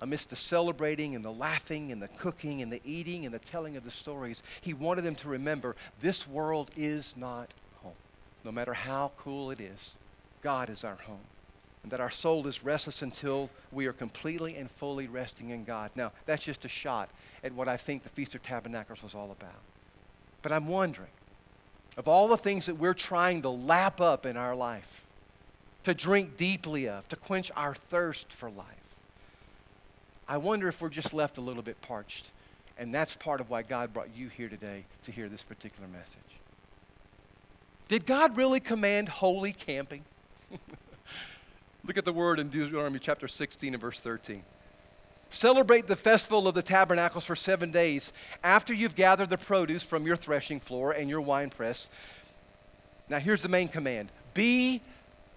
amidst 0.01 0.29
the 0.29 0.35
celebrating 0.35 1.15
and 1.15 1.23
the 1.23 1.31
laughing 1.31 1.91
and 1.91 2.01
the 2.01 2.07
cooking 2.07 2.61
and 2.61 2.71
the 2.71 2.81
eating 2.83 3.25
and 3.25 3.33
the 3.33 3.39
telling 3.39 3.77
of 3.77 3.83
the 3.83 3.91
stories, 3.91 4.41
he 4.61 4.73
wanted 4.73 5.03
them 5.03 5.15
to 5.15 5.29
remember 5.29 5.75
this 6.01 6.27
world 6.27 6.71
is 6.75 7.15
not 7.15 7.49
home. 7.83 7.93
no 8.43 8.51
matter 8.51 8.73
how 8.73 9.11
cool 9.17 9.51
it 9.51 9.61
is, 9.61 9.93
God 10.41 10.69
is 10.69 10.83
our 10.83 10.95
home. 10.95 11.34
And 11.85 11.91
that 11.91 12.01
our 12.01 12.09
soul 12.09 12.47
is 12.47 12.63
restless 12.63 13.03
until 13.03 13.47
we 13.71 13.85
are 13.85 13.93
completely 13.93 14.55
and 14.55 14.71
fully 14.71 15.05
resting 15.05 15.51
in 15.51 15.65
God. 15.65 15.91
Now, 15.93 16.13
that's 16.25 16.43
just 16.43 16.65
a 16.65 16.67
shot 16.67 17.11
at 17.43 17.53
what 17.53 17.67
I 17.67 17.77
think 17.77 18.01
the 18.01 18.09
Feast 18.09 18.33
of 18.33 18.41
Tabernacles 18.41 19.03
was 19.03 19.13
all 19.13 19.29
about. 19.31 19.61
But 20.41 20.51
I'm 20.51 20.67
wondering, 20.67 21.11
of 21.95 22.07
all 22.07 22.27
the 22.27 22.37
things 22.37 22.65
that 22.65 22.73
we're 22.73 22.95
trying 22.95 23.43
to 23.43 23.49
lap 23.49 24.01
up 24.01 24.25
in 24.25 24.35
our 24.35 24.55
life, 24.55 25.05
to 25.83 25.93
drink 25.93 26.37
deeply 26.37 26.89
of, 26.89 27.07
to 27.09 27.17
quench 27.17 27.51
our 27.55 27.75
thirst 27.75 28.33
for 28.33 28.49
life, 28.49 28.65
I 30.27 30.37
wonder 30.37 30.67
if 30.67 30.81
we're 30.81 30.89
just 30.89 31.13
left 31.13 31.37
a 31.37 31.41
little 31.41 31.61
bit 31.61 31.79
parched. 31.83 32.25
And 32.79 32.91
that's 32.91 33.15
part 33.15 33.39
of 33.39 33.51
why 33.51 33.61
God 33.61 33.93
brought 33.93 34.09
you 34.15 34.27
here 34.27 34.49
today 34.49 34.85
to 35.03 35.11
hear 35.11 35.29
this 35.29 35.43
particular 35.43 35.87
message. 35.87 36.39
Did 37.89 38.07
God 38.07 38.37
really 38.37 38.59
command 38.59 39.07
holy 39.07 39.53
camping? 39.53 40.03
Look 41.87 41.97
at 41.97 42.05
the 42.05 42.13
word 42.13 42.39
in 42.39 42.49
Deuteronomy 42.49 42.97
chapter 42.97 43.27
16 43.27 43.73
and 43.73 43.81
verse 43.81 43.99
13. 43.99 44.41
Celebrate 45.29 45.85
the 45.85 45.95
festival 45.95 46.47
of 46.47 46.55
the 46.55 46.63
tabernacles 46.63 47.25
for 47.25 47.35
seven 47.35 47.71
days 47.71 48.11
after 48.43 48.73
you've 48.73 48.95
gathered 48.95 49.29
the 49.29 49.37
produce 49.37 49.83
from 49.83 50.07
your 50.07 50.15
threshing 50.15 50.59
floor 50.59 50.93
and 50.93 51.09
your 51.09 51.21
winepress. 51.21 51.87
Now, 53.07 53.19
here's 53.19 53.43
the 53.43 53.49
main 53.49 53.67
command 53.67 54.11
be 54.33 54.81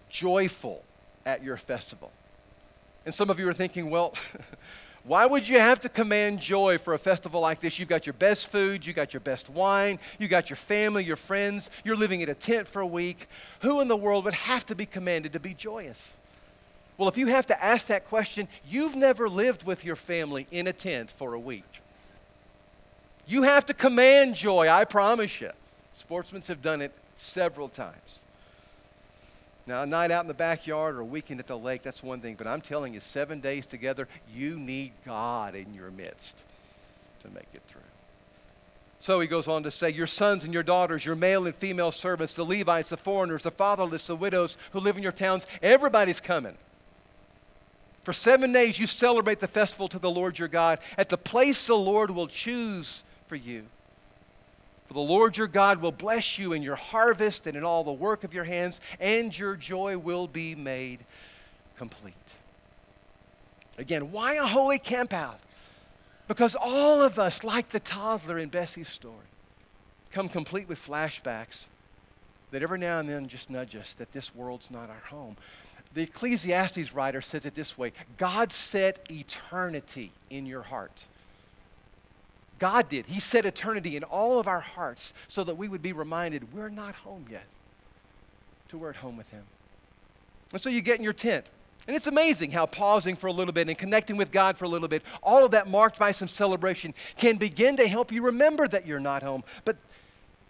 joyful 0.08 0.82
at 1.26 1.44
your 1.44 1.58
festival. 1.58 2.10
And 3.04 3.14
some 3.14 3.28
of 3.28 3.38
you 3.38 3.48
are 3.48 3.54
thinking, 3.54 3.90
well, 3.90 4.14
Why 5.04 5.24
would 5.24 5.48
you 5.48 5.58
have 5.58 5.80
to 5.80 5.88
command 5.88 6.38
joy 6.40 6.76
for 6.76 6.92
a 6.92 6.98
festival 6.98 7.40
like 7.40 7.60
this? 7.60 7.78
You've 7.78 7.88
got 7.88 8.04
your 8.04 8.12
best 8.12 8.48
food, 8.48 8.84
you've 8.84 8.96
got 8.96 9.14
your 9.14 9.20
best 9.20 9.48
wine, 9.48 9.98
you 10.18 10.28
got 10.28 10.50
your 10.50 10.58
family, 10.58 11.02
your 11.02 11.16
friends, 11.16 11.70
you're 11.82 11.96
living 11.96 12.20
in 12.20 12.28
a 12.28 12.34
tent 12.34 12.68
for 12.68 12.80
a 12.80 12.86
week. 12.86 13.26
Who 13.60 13.80
in 13.80 13.88
the 13.88 13.96
world 13.96 14.26
would 14.26 14.34
have 14.34 14.66
to 14.66 14.74
be 14.74 14.84
commanded 14.84 15.32
to 15.32 15.40
be 15.40 15.54
joyous? 15.54 16.14
Well, 16.98 17.08
if 17.08 17.16
you 17.16 17.28
have 17.28 17.46
to 17.46 17.64
ask 17.64 17.86
that 17.86 18.08
question, 18.08 18.48
you've 18.68 18.96
never 18.96 19.28
lived 19.28 19.62
with 19.62 19.84
your 19.84 19.96
family 19.96 20.48
in 20.50 20.66
a 20.66 20.72
tent 20.72 21.12
for 21.12 21.32
a 21.32 21.38
week. 21.38 21.64
You 23.26 23.42
have 23.44 23.66
to 23.66 23.74
command 23.74 24.34
joy, 24.34 24.68
I 24.68 24.84
promise 24.84 25.40
you. 25.40 25.50
Sportsmen 25.98 26.42
have 26.48 26.60
done 26.60 26.82
it 26.82 26.92
several 27.16 27.68
times. 27.68 28.20
Now, 29.66 29.82
a 29.82 29.86
night 29.86 30.10
out 30.10 30.24
in 30.24 30.28
the 30.28 30.34
backyard 30.34 30.96
or 30.96 31.00
a 31.00 31.04
weekend 31.04 31.38
at 31.40 31.46
the 31.46 31.58
lake, 31.58 31.82
that's 31.82 32.02
one 32.02 32.20
thing. 32.20 32.34
But 32.36 32.46
I'm 32.46 32.62
telling 32.62 32.94
you, 32.94 33.00
seven 33.00 33.40
days 33.40 33.66
together, 33.66 34.08
you 34.34 34.58
need 34.58 34.92
God 35.04 35.54
in 35.54 35.74
your 35.74 35.90
midst 35.90 36.42
to 37.20 37.28
make 37.28 37.48
it 37.52 37.62
through. 37.68 37.82
So 39.00 39.20
he 39.20 39.28
goes 39.28 39.46
on 39.46 39.64
to 39.64 39.70
say, 39.70 39.90
Your 39.90 40.06
sons 40.06 40.44
and 40.44 40.54
your 40.54 40.62
daughters, 40.62 41.04
your 41.04 41.16
male 41.16 41.46
and 41.46 41.54
female 41.54 41.92
servants, 41.92 42.34
the 42.34 42.44
Levites, 42.44 42.88
the 42.88 42.96
foreigners, 42.96 43.42
the 43.42 43.50
fatherless, 43.50 44.06
the 44.06 44.16
widows 44.16 44.56
who 44.72 44.80
live 44.80 44.96
in 44.96 45.02
your 45.02 45.12
towns, 45.12 45.46
everybody's 45.62 46.20
coming. 46.20 46.56
For 48.08 48.14
seven 48.14 48.54
days 48.54 48.78
you 48.78 48.86
celebrate 48.86 49.38
the 49.38 49.46
festival 49.46 49.86
to 49.88 49.98
the 49.98 50.10
Lord 50.10 50.38
your 50.38 50.48
God 50.48 50.78
at 50.96 51.10
the 51.10 51.18
place 51.18 51.66
the 51.66 51.76
Lord 51.76 52.10
will 52.10 52.26
choose 52.26 53.04
for 53.26 53.36
you. 53.36 53.66
For 54.86 54.94
the 54.94 55.00
Lord 55.00 55.36
your 55.36 55.46
God 55.46 55.82
will 55.82 55.92
bless 55.92 56.38
you 56.38 56.54
in 56.54 56.62
your 56.62 56.74
harvest 56.74 57.46
and 57.46 57.54
in 57.54 57.64
all 57.64 57.84
the 57.84 57.92
work 57.92 58.24
of 58.24 58.32
your 58.32 58.44
hands, 58.44 58.80
and 58.98 59.38
your 59.38 59.56
joy 59.56 59.98
will 59.98 60.26
be 60.26 60.54
made 60.54 61.00
complete. 61.76 62.14
Again, 63.76 64.10
why 64.10 64.36
a 64.36 64.46
holy 64.46 64.78
campout? 64.78 65.36
Because 66.28 66.56
all 66.58 67.02
of 67.02 67.18
us, 67.18 67.44
like 67.44 67.68
the 67.68 67.80
toddler 67.80 68.38
in 68.38 68.48
Bessey's 68.48 68.88
story, 68.88 69.16
come 70.12 70.30
complete 70.30 70.66
with 70.66 70.82
flashbacks 70.82 71.66
that 72.52 72.62
every 72.62 72.78
now 72.78 73.00
and 73.00 73.06
then 73.06 73.28
just 73.28 73.50
nudge 73.50 73.76
us 73.76 73.92
that 73.98 74.12
this 74.12 74.34
world's 74.34 74.70
not 74.70 74.88
our 74.88 75.04
home. 75.10 75.36
The 75.94 76.02
Ecclesiastes 76.02 76.92
writer 76.94 77.20
says 77.20 77.46
it 77.46 77.54
this 77.54 77.78
way 77.78 77.92
God 78.16 78.52
set 78.52 79.10
eternity 79.10 80.12
in 80.30 80.46
your 80.46 80.62
heart. 80.62 81.04
God 82.58 82.88
did. 82.88 83.06
He 83.06 83.20
set 83.20 83.46
eternity 83.46 83.96
in 83.96 84.02
all 84.04 84.40
of 84.40 84.48
our 84.48 84.60
hearts 84.60 85.12
so 85.28 85.44
that 85.44 85.56
we 85.56 85.68
would 85.68 85.82
be 85.82 85.92
reminded 85.92 86.52
we're 86.52 86.68
not 86.68 86.94
home 86.94 87.24
yet, 87.30 87.46
till 88.68 88.80
we're 88.80 88.90
at 88.90 88.96
home 88.96 89.16
with 89.16 89.28
Him. 89.30 89.44
And 90.52 90.60
so 90.60 90.68
you 90.70 90.80
get 90.80 90.98
in 90.98 91.04
your 91.04 91.12
tent. 91.12 91.50
And 91.86 91.96
it's 91.96 92.06
amazing 92.06 92.50
how 92.50 92.66
pausing 92.66 93.16
for 93.16 93.28
a 93.28 93.32
little 93.32 93.54
bit 93.54 93.68
and 93.68 93.78
connecting 93.78 94.18
with 94.18 94.30
God 94.30 94.58
for 94.58 94.66
a 94.66 94.68
little 94.68 94.88
bit, 94.88 95.02
all 95.22 95.44
of 95.44 95.52
that 95.52 95.68
marked 95.68 95.98
by 95.98 96.12
some 96.12 96.28
celebration, 96.28 96.92
can 97.16 97.36
begin 97.36 97.78
to 97.78 97.88
help 97.88 98.12
you 98.12 98.22
remember 98.22 98.68
that 98.68 98.86
you're 98.86 99.00
not 99.00 99.22
home, 99.22 99.42
but, 99.64 99.78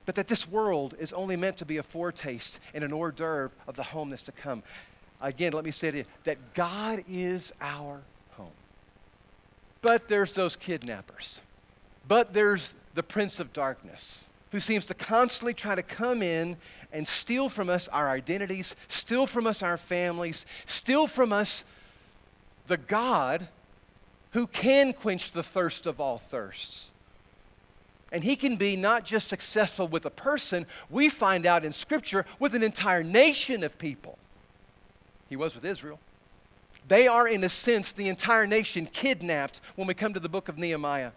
but 0.04 0.16
that 0.16 0.26
this 0.26 0.48
world 0.48 0.96
is 0.98 1.12
only 1.12 1.36
meant 1.36 1.56
to 1.58 1.64
be 1.64 1.76
a 1.76 1.82
foretaste 1.82 2.58
and 2.74 2.82
an 2.82 2.92
hors 2.92 3.12
d'oeuvre 3.12 3.52
of 3.68 3.76
the 3.76 3.84
home 3.84 4.10
that's 4.10 4.24
to 4.24 4.32
come. 4.32 4.64
Again, 5.20 5.52
let 5.52 5.64
me 5.64 5.70
say 5.70 5.90
to 5.90 5.98
you 5.98 6.04
that 6.24 6.54
God 6.54 7.04
is 7.08 7.52
our 7.60 8.00
home. 8.32 8.46
But 9.82 10.08
there's 10.08 10.34
those 10.34 10.56
kidnappers 10.56 11.40
but 12.08 12.32
there's 12.32 12.74
the 12.94 13.02
prince 13.02 13.38
of 13.38 13.52
darkness 13.52 14.24
who 14.50 14.60
seems 14.60 14.86
to 14.86 14.94
constantly 14.94 15.52
try 15.52 15.74
to 15.74 15.82
come 15.82 16.22
in 16.22 16.56
and 16.90 17.06
steal 17.06 17.50
from 17.50 17.68
us 17.68 17.86
our 17.88 18.08
identities, 18.08 18.74
steal 18.88 19.26
from 19.26 19.46
us 19.46 19.62
our 19.62 19.76
families, 19.76 20.46
steal 20.64 21.06
from 21.06 21.34
us 21.34 21.64
the 22.66 22.78
God 22.78 23.46
who 24.30 24.46
can 24.46 24.94
quench 24.94 25.32
the 25.32 25.42
thirst 25.42 25.86
of 25.86 26.00
all 26.00 26.18
thirsts. 26.18 26.90
And 28.10 28.24
he 28.24 28.36
can 28.36 28.56
be 28.56 28.76
not 28.76 29.04
just 29.04 29.28
successful 29.28 29.86
with 29.86 30.06
a 30.06 30.10
person, 30.10 30.64
we 30.88 31.10
find 31.10 31.44
out 31.44 31.66
in 31.66 31.74
Scripture 31.74 32.24
with 32.38 32.54
an 32.54 32.62
entire 32.62 33.04
nation 33.04 33.64
of 33.64 33.78
people. 33.78 34.16
He 35.28 35.36
was 35.36 35.54
with 35.54 35.64
Israel. 35.64 36.00
They 36.86 37.06
are, 37.06 37.28
in 37.28 37.44
a 37.44 37.48
sense, 37.48 37.92
the 37.92 38.08
entire 38.08 38.46
nation 38.46 38.86
kidnapped 38.86 39.60
when 39.76 39.86
we 39.86 39.94
come 39.94 40.14
to 40.14 40.20
the 40.20 40.28
book 40.28 40.48
of 40.48 40.56
Nehemiah. 40.56 41.12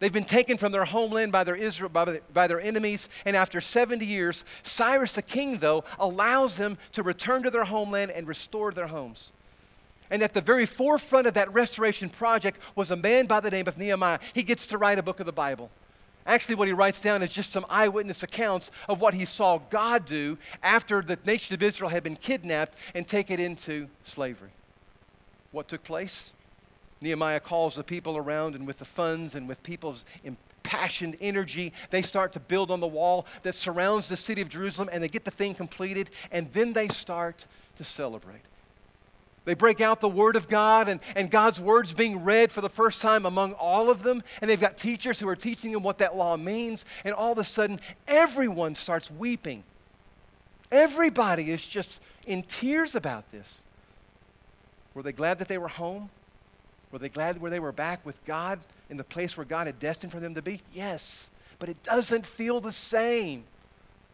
They've 0.00 0.12
been 0.12 0.24
taken 0.24 0.58
from 0.58 0.72
their 0.72 0.84
homeland 0.84 1.32
by 1.32 1.44
their, 1.44 1.56
Israel, 1.56 1.88
by, 1.88 2.04
the, 2.04 2.20
by 2.32 2.46
their 2.46 2.60
enemies, 2.60 3.08
and 3.24 3.36
after 3.36 3.60
70 3.60 4.04
years, 4.06 4.44
Cyrus 4.62 5.14
the 5.14 5.22
king, 5.22 5.58
though, 5.58 5.84
allows 5.98 6.56
them 6.56 6.78
to 6.92 7.02
return 7.02 7.42
to 7.44 7.50
their 7.50 7.64
homeland 7.64 8.12
and 8.12 8.26
restore 8.26 8.72
their 8.72 8.86
homes. 8.86 9.32
And 10.10 10.22
at 10.22 10.34
the 10.34 10.40
very 10.40 10.66
forefront 10.66 11.26
of 11.26 11.34
that 11.34 11.52
restoration 11.52 12.08
project 12.08 12.60
was 12.74 12.90
a 12.90 12.96
man 12.96 13.26
by 13.26 13.40
the 13.40 13.50
name 13.50 13.68
of 13.68 13.76
Nehemiah. 13.76 14.20
He 14.34 14.42
gets 14.42 14.68
to 14.68 14.78
write 14.78 14.98
a 14.98 15.02
book 15.02 15.20
of 15.20 15.26
the 15.26 15.32
Bible. 15.32 15.70
Actually, 16.28 16.56
what 16.56 16.68
he 16.68 16.74
writes 16.74 17.00
down 17.00 17.22
is 17.22 17.32
just 17.32 17.52
some 17.52 17.64
eyewitness 17.70 18.22
accounts 18.22 18.70
of 18.86 19.00
what 19.00 19.14
he 19.14 19.24
saw 19.24 19.56
God 19.56 20.04
do 20.04 20.36
after 20.62 21.00
the 21.00 21.18
nation 21.24 21.54
of 21.54 21.62
Israel 21.62 21.88
had 21.88 22.02
been 22.02 22.16
kidnapped 22.16 22.76
and 22.94 23.08
taken 23.08 23.40
into 23.40 23.88
slavery. 24.04 24.50
What 25.52 25.68
took 25.68 25.82
place? 25.82 26.34
Nehemiah 27.00 27.40
calls 27.40 27.76
the 27.76 27.82
people 27.82 28.18
around, 28.18 28.56
and 28.56 28.66
with 28.66 28.78
the 28.78 28.84
funds 28.84 29.36
and 29.36 29.48
with 29.48 29.62
people's 29.62 30.04
impassioned 30.22 31.16
energy, 31.22 31.72
they 31.88 32.02
start 32.02 32.34
to 32.34 32.40
build 32.40 32.70
on 32.70 32.80
the 32.80 32.86
wall 32.86 33.24
that 33.42 33.54
surrounds 33.54 34.08
the 34.08 34.16
city 34.16 34.42
of 34.42 34.50
Jerusalem, 34.50 34.90
and 34.92 35.02
they 35.02 35.08
get 35.08 35.24
the 35.24 35.30
thing 35.30 35.54
completed, 35.54 36.10
and 36.30 36.52
then 36.52 36.74
they 36.74 36.88
start 36.88 37.46
to 37.76 37.84
celebrate. 37.84 38.42
They 39.48 39.54
break 39.54 39.80
out 39.80 40.02
the 40.02 40.10
Word 40.10 40.36
of 40.36 40.46
God, 40.46 40.88
and, 40.88 41.00
and 41.16 41.30
God's 41.30 41.58
Word's 41.58 41.90
being 41.90 42.22
read 42.22 42.52
for 42.52 42.60
the 42.60 42.68
first 42.68 43.00
time 43.00 43.24
among 43.24 43.54
all 43.54 43.88
of 43.88 44.02
them. 44.02 44.22
And 44.42 44.50
they've 44.50 44.60
got 44.60 44.76
teachers 44.76 45.18
who 45.18 45.26
are 45.26 45.36
teaching 45.36 45.72
them 45.72 45.82
what 45.82 45.98
that 45.98 46.14
law 46.14 46.36
means. 46.36 46.84
And 47.02 47.14
all 47.14 47.32
of 47.32 47.38
a 47.38 47.44
sudden, 47.44 47.80
everyone 48.06 48.74
starts 48.74 49.10
weeping. 49.10 49.64
Everybody 50.70 51.50
is 51.50 51.66
just 51.66 51.98
in 52.26 52.42
tears 52.42 52.94
about 52.94 53.32
this. 53.32 53.62
Were 54.92 55.02
they 55.02 55.12
glad 55.12 55.38
that 55.38 55.48
they 55.48 55.56
were 55.56 55.68
home? 55.68 56.10
Were 56.92 56.98
they 56.98 57.08
glad 57.08 57.40
where 57.40 57.50
they 57.50 57.58
were 57.58 57.72
back 57.72 58.04
with 58.04 58.22
God 58.26 58.60
in 58.90 58.98
the 58.98 59.04
place 59.04 59.34
where 59.34 59.46
God 59.46 59.66
had 59.66 59.78
destined 59.78 60.12
for 60.12 60.20
them 60.20 60.34
to 60.34 60.42
be? 60.42 60.60
Yes, 60.74 61.30
but 61.58 61.70
it 61.70 61.82
doesn't 61.82 62.26
feel 62.26 62.60
the 62.60 62.72
same. 62.72 63.44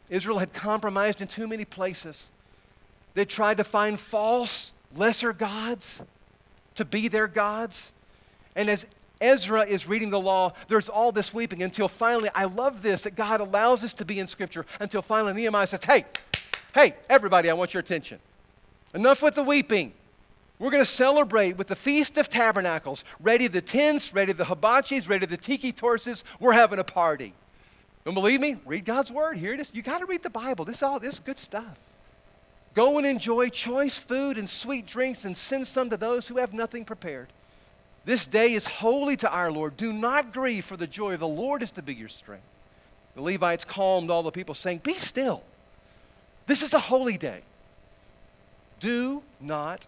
Israel 0.09 0.39
had 0.39 0.53
compromised 0.53 1.23
in 1.23 1.27
too 1.27 1.49
many 1.49 1.65
places. 1.65 2.25
They 3.15 3.25
tried 3.25 3.57
to 3.57 3.65
find 3.65 3.99
false, 3.99 4.71
lesser 4.97 5.33
gods 5.33 6.01
to 6.77 6.85
be 6.85 7.09
their 7.09 7.27
gods. 7.29 7.93
And 8.57 8.69
as 8.69 8.87
Ezra 9.21 9.63
is 9.63 9.87
reading 9.87 10.11
the 10.11 10.21
law, 10.21 10.53
there's 10.69 10.89
all 10.89 11.13
this 11.13 11.33
weeping 11.33 11.63
until 11.63 11.89
finally, 11.89 12.31
I 12.35 12.45
love 12.45 12.83
this 12.83 13.03
that 13.03 13.15
God 13.15 13.41
allows 13.41 13.83
us 13.85 13.95
to 13.95 14.05
be 14.05 14.21
in 14.21 14.27
Scripture 14.27 14.67
until 14.81 15.03
finally 15.03 15.33
Nehemiah 15.33 15.67
says, 15.67 15.85
Hey, 15.85 16.05
hey, 16.75 16.95
everybody, 17.09 17.51
I 17.51 17.55
want 17.55 17.75
your 17.75 17.81
attention. 17.81 18.19
Enough 18.95 19.23
with 19.23 19.35
the 19.35 19.43
weeping. 19.43 19.93
We're 20.59 20.71
going 20.71 20.85
to 20.85 20.91
celebrate 20.91 21.57
with 21.57 21.67
the 21.67 21.77
Feast 21.77 22.17
of 22.17 22.29
Tabernacles. 22.29 23.05
Ready 23.21 23.49
the 23.49 23.61
tents, 23.61 24.15
ready 24.15 24.33
the 24.33 24.45
hibachis, 24.45 25.09
ready 25.09 25.27
the 25.27 25.37
tiki 25.37 25.73
torches. 25.73 26.23
We're 26.39 26.53
having 26.53 26.79
a 26.79 26.85
party. 26.85 27.35
Don't 28.05 28.15
believe 28.15 28.41
me? 28.41 28.57
Read 28.65 28.85
God's 28.85 29.11
Word. 29.11 29.37
Here 29.37 29.53
it 29.53 29.61
is. 29.61 29.71
You 29.75 29.83
got 29.83 29.99
to 29.99 30.07
read 30.07 30.23
the 30.23 30.31
Bible. 30.31 30.65
This 30.65 30.83
all 30.83 31.01
this 31.01 31.15
is 31.15 31.21
good 31.21 31.39
stuff. 31.39 31.79
Go 32.75 32.99
and 32.99 33.07
enjoy 33.07 33.51
choice 33.51 33.97
food 33.97 34.37
and 34.37 34.49
sweet 34.49 34.87
drinks 34.87 35.25
and 35.25 35.37
send 35.37 35.67
some 35.67 35.91
to 35.91 35.97
those 35.97 36.27
who 36.27 36.39
have 36.39 36.53
nothing 36.53 36.85
prepared. 36.85 37.29
This 38.05 38.27
day 38.27 38.53
is 38.53 38.67
holy 38.67 39.17
to 39.19 39.31
our 39.31 39.51
Lord. 39.51 39.77
Do 39.77 39.93
not 39.93 40.33
grieve, 40.33 40.65
for 40.65 40.77
the 40.77 40.87
joy 40.87 41.15
of 41.15 41.21
the 41.21 41.29
Lord 41.29 41.63
is 41.63 41.71
to 41.73 41.83
be 41.83 41.95
your 41.95 42.09
strength. 42.09 42.45
The 43.15 43.23
Levites 43.23 43.65
calmed 43.65 44.11
all 44.11 44.23
the 44.23 44.33
people, 44.33 44.55
saying, 44.55 44.79
Be 44.79 44.95
still. 44.95 45.43
This 46.47 46.63
is 46.63 46.75
a 46.75 46.79
holy 46.79 47.17
day. 47.17 47.41
Do 48.81 49.23
not 49.41 49.87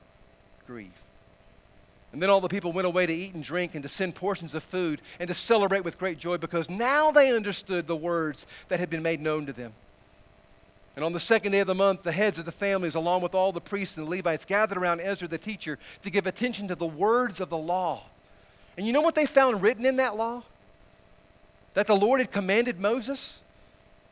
grieve. 0.66 0.90
And 2.12 2.22
then 2.22 2.30
all 2.30 2.40
the 2.40 2.48
people 2.48 2.72
went 2.72 2.86
away 2.86 3.04
to 3.04 3.12
eat 3.12 3.34
and 3.34 3.42
drink 3.42 3.74
and 3.74 3.82
to 3.82 3.88
send 3.88 4.14
portions 4.14 4.54
of 4.54 4.62
food 4.62 5.02
and 5.18 5.28
to 5.28 5.34
celebrate 5.34 5.84
with 5.84 5.98
great 5.98 6.18
joy 6.18 6.38
because 6.38 6.70
now 6.70 7.10
they 7.10 7.34
understood 7.34 7.86
the 7.86 7.96
words 7.96 8.46
that 8.68 8.80
had 8.80 8.88
been 8.88 9.02
made 9.02 9.20
known 9.20 9.46
to 9.46 9.52
them. 9.52 9.72
And 10.96 11.04
on 11.04 11.12
the 11.12 11.20
second 11.20 11.52
day 11.52 11.60
of 11.60 11.66
the 11.66 11.74
month, 11.74 12.02
the 12.02 12.10
heads 12.10 12.38
of 12.38 12.46
the 12.46 12.52
families, 12.52 12.94
along 12.94 13.20
with 13.20 13.34
all 13.34 13.52
the 13.52 13.60
priests 13.60 13.98
and 13.98 14.06
the 14.06 14.10
Levites, 14.10 14.46
gathered 14.46 14.78
around 14.78 15.00
Ezra 15.00 15.28
the 15.28 15.36
teacher 15.36 15.78
to 16.02 16.10
give 16.10 16.26
attention 16.26 16.68
to 16.68 16.74
the 16.74 16.86
words 16.86 17.40
of 17.40 17.50
the 17.50 17.58
law. 17.58 18.02
And 18.78 18.86
you 18.86 18.94
know 18.94 19.02
what 19.02 19.14
they 19.14 19.26
found 19.26 19.62
written 19.62 19.84
in 19.84 19.96
that 19.96 20.16
law? 20.16 20.42
That 21.74 21.86
the 21.86 21.96
Lord 21.96 22.20
had 22.20 22.32
commanded 22.32 22.80
Moses? 22.80 23.40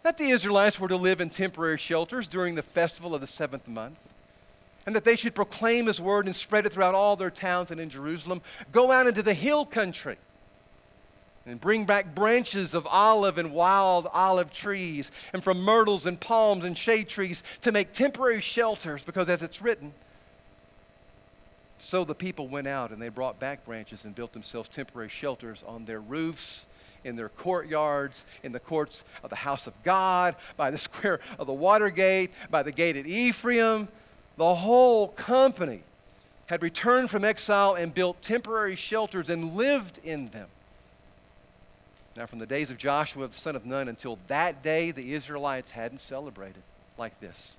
That 0.02 0.18
the 0.18 0.28
Israelites 0.28 0.78
were 0.78 0.88
to 0.88 0.96
live 0.96 1.22
in 1.22 1.30
temporary 1.30 1.78
shelters 1.78 2.26
during 2.26 2.54
the 2.54 2.62
festival 2.62 3.14
of 3.14 3.22
the 3.22 3.26
seventh 3.26 3.66
month 3.66 3.96
and 4.86 4.94
that 4.96 5.04
they 5.04 5.16
should 5.16 5.34
proclaim 5.34 5.86
his 5.86 6.00
word 6.00 6.26
and 6.26 6.36
spread 6.36 6.66
it 6.66 6.72
throughout 6.72 6.94
all 6.94 7.16
their 7.16 7.30
towns 7.30 7.70
and 7.70 7.80
in 7.80 7.88
Jerusalem. 7.88 8.42
Go 8.72 8.92
out 8.92 9.06
into 9.06 9.22
the 9.22 9.32
hill 9.32 9.64
country 9.64 10.18
and 11.46 11.60
bring 11.60 11.84
back 11.84 12.14
branches 12.14 12.74
of 12.74 12.86
olive 12.86 13.38
and 13.38 13.52
wild 13.52 14.08
olive 14.12 14.52
trees, 14.52 15.10
and 15.32 15.42
from 15.42 15.60
myrtles 15.60 16.06
and 16.06 16.18
palms 16.18 16.64
and 16.64 16.76
shade 16.76 17.08
trees 17.08 17.42
to 17.62 17.72
make 17.72 17.92
temporary 17.92 18.40
shelters, 18.40 19.02
because 19.02 19.28
as 19.28 19.42
it's 19.42 19.60
written, 19.60 19.92
so 21.78 22.04
the 22.04 22.14
people 22.14 22.48
went 22.48 22.66
out 22.66 22.90
and 22.90 23.02
they 23.02 23.10
brought 23.10 23.38
back 23.38 23.64
branches 23.66 24.04
and 24.04 24.14
built 24.14 24.32
themselves 24.32 24.68
temporary 24.68 25.08
shelters 25.08 25.62
on 25.66 25.84
their 25.84 26.00
roofs, 26.00 26.66
in 27.04 27.16
their 27.16 27.28
courtyards, 27.28 28.24
in 28.42 28.52
the 28.52 28.60
courts 28.60 29.04
of 29.22 29.28
the 29.28 29.36
house 29.36 29.66
of 29.66 29.74
God, 29.82 30.36
by 30.56 30.70
the 30.70 30.78
square 30.88 31.20
of 31.38 31.46
the 31.46 31.52
water 31.52 31.90
gate, 31.90 32.30
by 32.50 32.62
the 32.62 32.72
gate 32.72 32.96
at 32.96 33.06
Ephraim 33.06 33.88
the 34.36 34.54
whole 34.54 35.08
company 35.08 35.82
had 36.46 36.62
returned 36.62 37.10
from 37.10 37.24
exile 37.24 37.74
and 37.74 37.94
built 37.94 38.20
temporary 38.22 38.76
shelters 38.76 39.30
and 39.30 39.54
lived 39.54 39.98
in 40.04 40.28
them. 40.28 40.48
Now, 42.16 42.26
from 42.26 42.38
the 42.38 42.46
days 42.46 42.70
of 42.70 42.78
Joshua, 42.78 43.26
the 43.26 43.34
son 43.36 43.56
of 43.56 43.66
Nun, 43.66 43.88
until 43.88 44.18
that 44.28 44.62
day, 44.62 44.92
the 44.92 45.14
Israelites 45.14 45.70
hadn't 45.72 45.98
celebrated 45.98 46.62
like 46.96 47.18
this. 47.20 47.56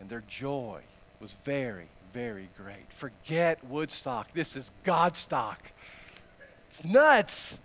And 0.00 0.08
their 0.08 0.22
joy 0.28 0.80
was 1.20 1.32
very, 1.44 1.88
very 2.14 2.48
great. 2.56 2.90
Forget 2.90 3.62
Woodstock. 3.64 4.32
This 4.32 4.56
is 4.56 4.70
Godstock. 4.84 5.58
It's 6.70 6.82
nuts. 6.84 7.58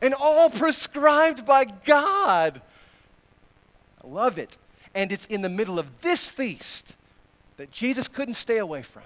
And 0.00 0.14
all 0.14 0.48
prescribed 0.48 1.44
by 1.44 1.64
God. 1.64 2.60
I 4.04 4.06
love 4.06 4.38
it. 4.38 4.56
And 4.94 5.10
it's 5.10 5.26
in 5.26 5.42
the 5.42 5.48
middle 5.48 5.80
of 5.80 6.00
this 6.02 6.28
feast 6.28 6.94
that 7.56 7.72
Jesus 7.72 8.06
couldn't 8.06 8.34
stay 8.34 8.58
away 8.58 8.82
from. 8.82 9.02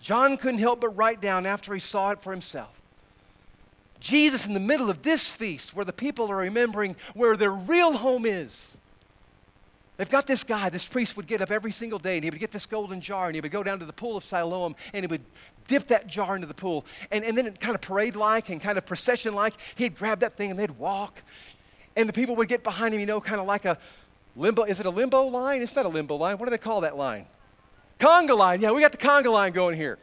John 0.00 0.38
couldn't 0.38 0.60
help 0.60 0.80
but 0.80 0.96
write 0.96 1.20
down 1.20 1.44
after 1.44 1.74
he 1.74 1.80
saw 1.80 2.12
it 2.12 2.22
for 2.22 2.30
himself. 2.30 2.77
Jesus, 4.00 4.46
in 4.46 4.54
the 4.54 4.60
middle 4.60 4.90
of 4.90 5.02
this 5.02 5.30
feast, 5.30 5.74
where 5.74 5.84
the 5.84 5.92
people 5.92 6.30
are 6.30 6.36
remembering 6.36 6.96
where 7.14 7.36
their 7.36 7.52
real 7.52 7.92
home 7.92 8.26
is. 8.26 8.76
They've 9.96 10.08
got 10.08 10.28
this 10.28 10.44
guy, 10.44 10.68
this 10.68 10.84
priest 10.84 11.16
would 11.16 11.26
get 11.26 11.42
up 11.42 11.50
every 11.50 11.72
single 11.72 11.98
day 11.98 12.16
and 12.16 12.24
he 12.24 12.30
would 12.30 12.38
get 12.38 12.52
this 12.52 12.66
golden 12.66 13.00
jar 13.00 13.26
and 13.26 13.34
he 13.34 13.40
would 13.40 13.50
go 13.50 13.64
down 13.64 13.80
to 13.80 13.84
the 13.84 13.92
pool 13.92 14.16
of 14.16 14.22
Siloam 14.22 14.76
and 14.92 15.02
he 15.02 15.08
would 15.08 15.24
dip 15.66 15.88
that 15.88 16.06
jar 16.06 16.36
into 16.36 16.46
the 16.46 16.54
pool. 16.54 16.86
And, 17.10 17.24
and 17.24 17.36
then, 17.36 17.52
kind 17.54 17.74
of 17.74 17.80
parade 17.80 18.14
like 18.14 18.48
and 18.48 18.60
kind 18.60 18.78
of 18.78 18.86
procession 18.86 19.34
like, 19.34 19.54
he'd 19.74 19.96
grab 19.96 20.20
that 20.20 20.36
thing 20.36 20.50
and 20.50 20.58
they'd 20.58 20.70
walk. 20.78 21.20
And 21.96 22.08
the 22.08 22.12
people 22.12 22.36
would 22.36 22.48
get 22.48 22.62
behind 22.62 22.94
him, 22.94 23.00
you 23.00 23.06
know, 23.06 23.20
kind 23.20 23.40
of 23.40 23.46
like 23.48 23.64
a, 23.64 23.76
Limbo, 24.38 24.62
is 24.62 24.78
it 24.78 24.86
a 24.86 24.90
limbo 24.90 25.24
line? 25.24 25.62
It's 25.62 25.74
not 25.74 25.84
a 25.84 25.88
limbo 25.88 26.14
line. 26.14 26.38
What 26.38 26.46
do 26.46 26.50
they 26.50 26.58
call 26.58 26.82
that 26.82 26.96
line? 26.96 27.26
Conga 27.98 28.36
line. 28.36 28.60
Yeah, 28.60 28.70
we 28.70 28.80
got 28.80 28.92
the 28.92 28.98
conga 28.98 29.32
line 29.32 29.50
going 29.52 29.76
here. 29.76 29.98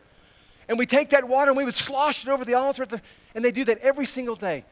And 0.67 0.77
we 0.77 0.85
take 0.85 1.11
that 1.11 1.25
water 1.25 1.51
and 1.51 1.57
we 1.57 1.63
would 1.63 1.75
slosh 1.75 2.27
it 2.27 2.29
over 2.29 2.43
the 2.43 2.55
altar. 2.55 2.83
At 2.83 2.89
the, 2.89 3.01
and 3.35 3.45
they 3.45 3.51
do 3.51 3.65
that 3.65 3.77
every 3.79 4.05
single 4.05 4.35
day. 4.35 4.63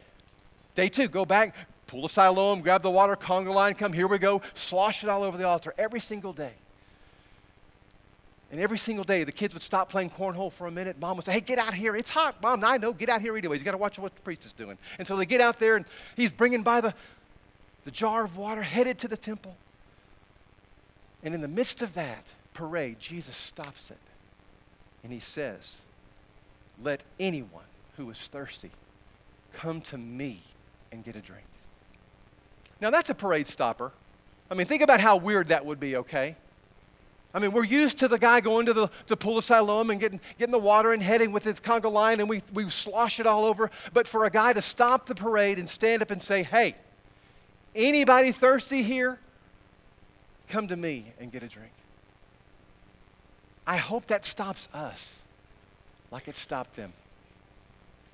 Day 0.76 0.89
two, 0.89 1.08
go 1.08 1.26
back, 1.26 1.54
pull 1.86 2.02
the 2.02 2.10
Siloam, 2.10 2.62
grab 2.62 2.82
the 2.82 2.89
water, 2.89 3.15
conga 3.15 3.54
line, 3.54 3.76
come, 3.76 3.93
here 3.93 4.08
we 4.08 4.17
go, 4.17 4.41
slosh 4.56 5.04
it 5.04 5.10
all 5.10 5.23
over 5.23 5.38
the 5.38 5.43
altar 5.43 5.73
every 5.78 5.99
single 5.99 6.34
day. 6.34 6.54
And 8.52 8.60
every 8.60 8.78
single 8.78 9.04
day, 9.04 9.23
the 9.23 9.32
kids 9.32 9.54
would 9.54 9.63
stop 9.63 9.89
playing 9.89 10.12
cornhole 10.12 10.52
for 10.52 10.67
a 10.67 10.71
minute. 10.71 10.99
Mom 10.99 11.15
would 11.17 11.26
say, 11.26 11.34
Hey, 11.34 11.41
get 11.41 11.58
out 11.58 11.73
here. 11.73 11.95
It's 11.95 12.10
hot. 12.10 12.39
Mom, 12.39 12.63
I 12.63 12.78
know. 12.78 12.93
Get 12.93 13.10
out 13.10 13.19
here 13.19 13.36
anyways. 13.36 13.60
You 13.60 13.65
got 13.65 13.71
to 13.71 13.78
watch 13.78 13.97
what 13.97 14.13
the 14.13 14.21
priest 14.21 14.45
is 14.45 14.54
doing. 14.54 14.78
And 14.99 15.08
so 15.08 15.15
they 15.15 15.26
get 15.26 15.41
out 15.41 15.60
there, 15.60 15.76
and 15.76 15.86
he's 16.15 16.30
bringing 16.30 16.62
by 16.62 16.80
the, 16.80 16.93
the 17.84 17.89
jar 17.89 18.23
of 18.23 18.38
water, 18.38 18.62
headed 18.62 18.99
to 18.99 19.08
the 19.08 19.17
temple. 19.17 19.56
And 21.23 21.34
in 21.34 21.41
the 21.41 21.47
midst 21.47 21.82
of 21.82 21.95
that 21.95 22.32
parade, 22.54 22.99
Jesus 22.99 23.36
stops 23.36 23.89
it 23.89 23.97
and 25.04 25.12
he 25.12 25.19
says, 25.19 25.80
Let 26.84 27.02
anyone 27.19 27.63
who 27.97 28.10
is 28.10 28.19
thirsty 28.19 28.71
come 29.53 29.82
to 29.82 29.97
me 29.97 30.41
and 30.91 31.03
get 31.03 31.15
a 31.15 31.21
drink. 31.21 31.45
Now, 32.82 32.89
that's 32.89 33.10
a 33.10 33.15
parade 33.15 33.47
stopper. 33.47 33.91
I 34.51 34.56
mean, 34.56 34.67
think 34.67 34.82
about 34.82 34.99
how 34.99 35.17
weird 35.17 35.49
that 35.49 35.65
would 35.65 35.79
be, 35.79 35.97
okay? 35.97 36.36
I 37.34 37.39
mean, 37.39 37.51
we're 37.51 37.63
used 37.63 37.99
to 37.99 38.08
the 38.08 38.19
guy 38.19 38.41
going 38.41 38.67
to 38.67 38.89
the 39.08 39.17
pool 39.17 39.38
of 39.39 39.43
Siloam 39.43 39.89
and 39.89 39.99
getting, 39.99 40.19
getting 40.38 40.51
the 40.51 40.60
water 40.60 40.93
and 40.93 41.01
heading 41.01 41.32
with 41.32 41.43
his 41.43 41.60
conga 41.60 41.91
line 41.91 42.19
and 42.19 42.29
we, 42.29 42.41
we 42.53 42.69
slosh 42.69 43.19
it 43.19 43.25
all 43.25 43.45
over. 43.45 43.71
But 43.93 44.08
for 44.08 44.25
a 44.25 44.29
guy 44.29 44.53
to 44.53 44.62
stop 44.62 45.08
the 45.08 45.15
parade 45.15 45.58
and 45.58 45.67
stand 45.67 46.01
up 46.03 46.12
and 46.12 46.21
say, 46.21 46.43
hey, 46.43 46.75
anybody 47.73 48.32
thirsty 48.32 48.84
here? 48.84 49.17
Come 50.49 50.67
to 50.67 50.75
me 50.75 51.06
and 51.19 51.32
get 51.32 51.41
a 51.41 51.47
drink. 51.47 51.71
I 53.65 53.77
hope 53.77 54.08
that 54.08 54.25
stops 54.25 54.67
us 54.73 55.17
like 56.12 56.27
it 56.27 56.36
stopped 56.36 56.75
them. 56.75 56.93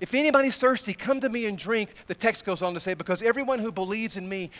If 0.00 0.14
anybody's 0.14 0.56
thirsty, 0.56 0.94
come 0.94 1.20
to 1.20 1.28
me 1.28 1.46
and 1.46 1.58
drink. 1.58 1.90
The 2.06 2.14
text 2.14 2.44
goes 2.44 2.62
on 2.62 2.74
to 2.74 2.80
say, 2.80 2.94
because 2.94 3.20
everyone 3.20 3.58
who 3.58 3.70
believes 3.70 4.16
in 4.16 4.26
me, 4.26 4.50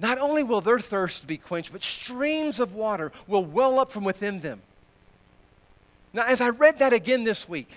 not 0.00 0.18
only 0.18 0.42
will 0.42 0.62
their 0.62 0.78
thirst 0.78 1.26
be 1.26 1.36
quenched, 1.36 1.72
but 1.72 1.82
streams 1.82 2.58
of 2.58 2.74
water 2.74 3.12
will 3.26 3.44
well 3.44 3.78
up 3.78 3.92
from 3.92 4.04
within 4.04 4.40
them. 4.40 4.62
Now, 6.14 6.24
as 6.24 6.40
I 6.40 6.48
read 6.48 6.78
that 6.78 6.94
again 6.94 7.24
this 7.24 7.46
week, 7.46 7.70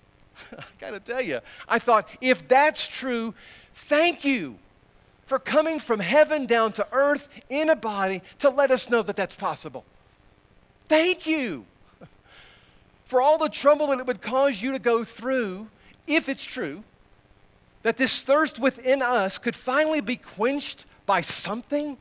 I 0.52 0.62
got 0.80 0.90
to 0.90 1.00
tell 1.00 1.20
you, 1.20 1.40
I 1.68 1.78
thought, 1.78 2.08
if 2.20 2.48
that's 2.48 2.86
true, 2.86 3.34
thank 3.74 4.24
you 4.24 4.56
for 5.26 5.38
coming 5.38 5.78
from 5.78 6.00
heaven 6.00 6.46
down 6.46 6.72
to 6.72 6.86
earth 6.92 7.28
in 7.48 7.70
a 7.70 7.76
body 7.76 8.22
to 8.40 8.50
let 8.50 8.72
us 8.72 8.90
know 8.90 9.02
that 9.02 9.14
that's 9.14 9.34
possible. 9.36 9.84
Thank 10.88 11.26
you 11.26 11.64
for 13.04 13.22
all 13.22 13.38
the 13.38 13.48
trouble 13.48 13.88
that 13.88 14.00
it 14.00 14.06
would 14.06 14.20
cause 14.20 14.60
you 14.60 14.72
to 14.72 14.80
go 14.80 15.04
through 15.04 15.68
if 16.06 16.28
it's 16.28 16.44
true, 16.44 16.82
that 17.82 17.96
this 17.96 18.22
thirst 18.22 18.58
within 18.58 19.02
us 19.02 19.38
could 19.38 19.56
finally 19.56 20.00
be 20.00 20.16
quenched 20.16 20.86
by 21.06 21.20
something? 21.20 21.96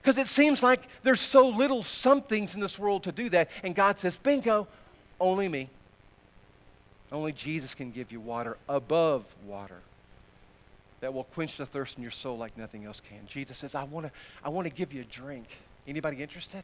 Because 0.00 0.18
it 0.18 0.26
seems 0.26 0.62
like 0.62 0.80
there's 1.02 1.20
so 1.20 1.48
little 1.48 1.82
somethings 1.82 2.54
in 2.54 2.60
this 2.60 2.78
world 2.78 3.04
to 3.04 3.12
do 3.12 3.28
that. 3.30 3.50
And 3.62 3.74
God 3.74 3.98
says, 3.98 4.16
bingo, 4.16 4.66
only 5.20 5.48
me. 5.48 5.68
Only 7.12 7.32
Jesus 7.32 7.74
can 7.74 7.90
give 7.90 8.12
you 8.12 8.20
water 8.20 8.56
above 8.68 9.24
water 9.46 9.76
that 11.00 11.12
will 11.12 11.24
quench 11.24 11.56
the 11.56 11.66
thirst 11.66 11.96
in 11.96 12.02
your 12.02 12.12
soul 12.12 12.36
like 12.38 12.56
nothing 12.56 12.84
else 12.84 13.00
can. 13.00 13.18
Jesus 13.26 13.58
says, 13.58 13.74
I 13.74 13.84
want 13.84 14.06
to 14.06 14.12
I 14.44 14.48
want 14.50 14.66
to 14.66 14.72
give 14.72 14.92
you 14.92 15.00
a 15.00 15.04
drink. 15.04 15.46
Anybody 15.88 16.22
interested? 16.22 16.62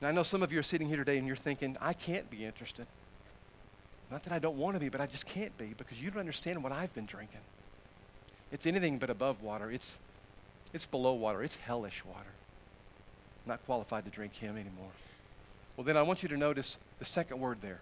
Now, 0.00 0.08
I 0.08 0.12
know 0.12 0.24
some 0.24 0.42
of 0.42 0.52
you 0.52 0.58
are 0.58 0.64
sitting 0.64 0.88
here 0.88 0.98
today 0.98 1.16
and 1.16 1.26
you're 1.26 1.36
thinking, 1.36 1.76
I 1.80 1.94
can't 1.94 2.28
be 2.30 2.44
interested. 2.44 2.86
Not 4.10 4.22
that 4.24 4.32
I 4.32 4.38
don't 4.38 4.56
want 4.56 4.76
to 4.76 4.80
be, 4.80 4.88
but 4.88 5.00
I 5.00 5.06
just 5.06 5.26
can't 5.26 5.56
be 5.58 5.74
because 5.76 6.00
you 6.00 6.10
don't 6.10 6.20
understand 6.20 6.62
what 6.62 6.72
I've 6.72 6.94
been 6.94 7.06
drinking. 7.06 7.40
It's 8.52 8.66
anything 8.66 8.98
but 8.98 9.10
above 9.10 9.42
water. 9.42 9.70
It's, 9.70 9.96
it's 10.72 10.86
below 10.86 11.14
water. 11.14 11.42
It's 11.42 11.56
hellish 11.56 12.04
water. 12.04 12.30
not 13.46 13.64
qualified 13.66 14.04
to 14.04 14.10
drink 14.10 14.34
him 14.34 14.56
anymore. 14.56 14.90
Well, 15.76 15.84
then 15.84 15.96
I 15.96 16.02
want 16.02 16.22
you 16.22 16.28
to 16.30 16.36
notice 16.36 16.78
the 16.98 17.04
second 17.04 17.40
word 17.40 17.60
there. 17.60 17.80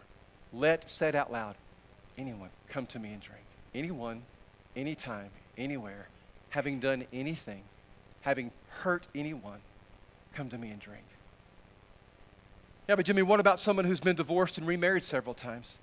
Let, 0.53 0.91
said 0.91 1.15
out 1.15 1.31
loud, 1.31 1.55
anyone 2.17 2.49
come 2.69 2.87
to 2.87 2.99
me 2.99 3.13
and 3.13 3.21
drink. 3.21 3.45
Anyone, 3.75 4.23
anytime, 4.77 5.31
anywhere, 5.59 6.07
having 6.51 6.81
done 6.81 7.07
anything, 7.13 7.63
having 8.23 8.51
hurt 8.69 9.07
anyone, 9.15 9.59
come 10.35 10.49
to 10.51 10.59
me 10.59 10.71
and 10.71 10.81
drink. 10.81 11.05
Yeah, 12.89 12.97
but 12.97 13.07
Jimmy, 13.07 13.23
what 13.23 13.41
about 13.41 13.61
someone 13.61 13.85
who's 13.85 14.01
been 14.01 14.17
divorced 14.17 14.59
and 14.59 14.67
remarried 14.67 15.05
several 15.05 15.35
times? 15.35 15.77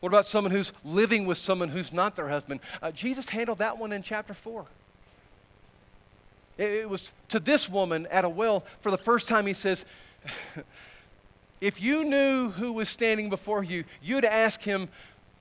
What 0.00 0.10
about 0.10 0.26
someone 0.26 0.52
who's 0.52 0.72
living 0.84 1.26
with 1.26 1.38
someone 1.38 1.68
who's 1.68 1.92
not 1.92 2.14
their 2.16 2.28
husband? 2.28 2.60
Uh, 2.80 2.92
Jesus 2.92 3.28
handled 3.28 3.58
that 3.58 3.78
one 3.78 3.92
in 3.92 4.02
chapter 4.02 4.34
4. 4.34 4.64
It, 6.56 6.70
it 6.72 6.88
was 6.88 7.12
to 7.28 7.40
this 7.40 7.68
woman 7.68 8.06
at 8.10 8.24
a 8.24 8.28
well, 8.28 8.64
for 8.80 8.90
the 8.90 8.98
first 8.98 9.28
time, 9.28 9.46
he 9.46 9.54
says, 9.54 9.84
If 11.60 11.80
you 11.80 12.04
knew 12.04 12.50
who 12.50 12.72
was 12.72 12.88
standing 12.88 13.30
before 13.30 13.64
you, 13.64 13.84
you'd 14.00 14.24
ask 14.24 14.62
him 14.62 14.88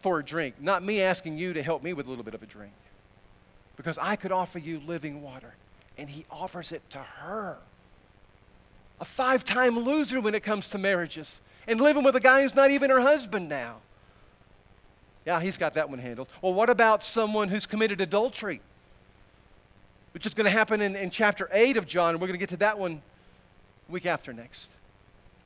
for 0.02 0.20
a 0.20 0.26
drink, 0.26 0.56
not 0.60 0.84
me 0.84 1.02
asking 1.02 1.38
you 1.38 1.54
to 1.54 1.62
help 1.62 1.84
me 1.84 1.94
with 1.94 2.08
a 2.08 2.10
little 2.10 2.24
bit 2.24 2.34
of 2.34 2.42
a 2.42 2.48
drink. 2.48 2.74
Because 3.76 4.00
I 4.00 4.16
could 4.16 4.32
offer 4.32 4.58
you 4.58 4.82
living 4.88 5.22
water. 5.22 5.54
And 6.00 6.10
he 6.10 6.26
offers 6.32 6.72
it 6.72 6.88
to 6.92 6.98
her. 6.98 7.58
A 9.00 9.06
five 9.06 9.46
time 9.46 9.78
loser 9.80 10.20
when 10.20 10.34
it 10.34 10.42
comes 10.42 10.70
to 10.70 10.80
marriages. 10.80 11.40
And 11.68 11.80
living 11.80 12.04
with 12.04 12.16
a 12.16 12.20
guy 12.20 12.42
who's 12.42 12.56
not 12.56 12.72
even 12.72 12.90
her 12.90 13.00
husband 13.00 13.50
now. 13.50 13.78
Yeah, 15.28 15.42
he's 15.42 15.58
got 15.58 15.74
that 15.74 15.90
one 15.90 16.00
handled. 16.00 16.30
Well, 16.42 16.54
what 16.54 16.70
about 16.70 17.04
someone 17.04 17.50
who's 17.50 17.66
committed 17.66 18.00
adultery? 18.00 18.62
Which 20.14 20.26
is 20.26 20.34
going 20.34 20.46
to 20.46 20.50
happen 20.52 20.82
in, 20.82 20.96
in 20.96 21.10
chapter 21.10 21.50
8 21.52 21.76
of 21.76 21.86
John, 21.86 22.12
and 22.12 22.22
we're 22.22 22.28
going 22.28 22.40
to 22.40 22.42
get 22.42 22.52
to 22.52 22.58
that 22.58 22.80
one 22.80 23.02
week 23.90 24.06
after 24.06 24.32
next. 24.32 24.70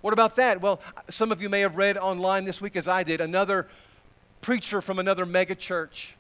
What 0.02 0.14
about 0.14 0.36
that? 0.36 0.62
Well, 0.62 0.82
some 1.10 1.32
of 1.32 1.42
you 1.42 1.50
may 1.50 1.62
have 1.62 1.78
read 1.78 1.98
online 1.98 2.46
this 2.46 2.62
week, 2.62 2.76
as 2.76 2.88
I 2.88 3.02
did, 3.02 3.22
another 3.22 3.68
preacher 4.42 4.82
from 4.82 5.00
another 5.00 5.26
mega 5.26 5.56
church 5.56 6.14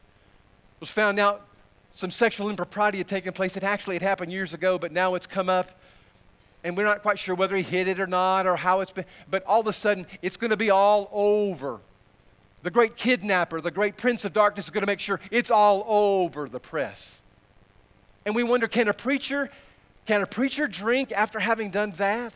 was 0.79 0.89
found 0.89 1.19
out 1.19 1.45
some 1.93 2.09
sexual 2.09 2.49
impropriety 2.49 2.97
had 2.97 3.07
taken 3.07 3.31
place. 3.31 3.55
It 3.57 3.63
actually 3.63 3.93
had 3.93 4.01
happened 4.01 4.31
years 4.31 4.55
ago, 4.55 4.79
but 4.79 4.91
now 4.91 5.13
it's 5.13 5.27
come 5.27 5.49
up. 5.49 5.69
And 6.63 6.75
we're 6.75 6.85
not 6.85 7.03
quite 7.03 7.19
sure 7.19 7.35
whether 7.35 7.55
he 7.55 7.61
hid 7.61 7.87
it 7.87 7.99
or 7.99 8.07
not 8.07 8.47
or 8.47 8.55
how 8.55 8.79
it's 8.81 8.91
been. 8.91 9.05
But 9.29 9.45
all 9.45 9.61
of 9.61 9.67
a 9.67 9.73
sudden, 9.73 10.07
it's 10.23 10.37
going 10.37 10.49
to 10.49 10.57
be 10.57 10.71
all 10.71 11.09
over 11.11 11.79
the 12.63 12.71
great 12.71 12.95
kidnapper, 12.95 13.61
the 13.61 13.71
great 13.71 13.97
prince 13.97 14.25
of 14.25 14.33
darkness 14.33 14.65
is 14.65 14.69
going 14.69 14.81
to 14.81 14.87
make 14.87 14.99
sure 14.99 15.19
it's 15.31 15.51
all 15.51 15.83
over 15.87 16.47
the 16.47 16.59
press. 16.59 17.19
And 18.25 18.35
we 18.35 18.43
wonder 18.43 18.67
can 18.67 18.87
a 18.87 18.93
preacher 18.93 19.49
can 20.05 20.21
a 20.21 20.25
preacher 20.25 20.67
drink 20.67 21.11
after 21.11 21.39
having 21.39 21.69
done 21.69 21.91
that? 21.97 22.33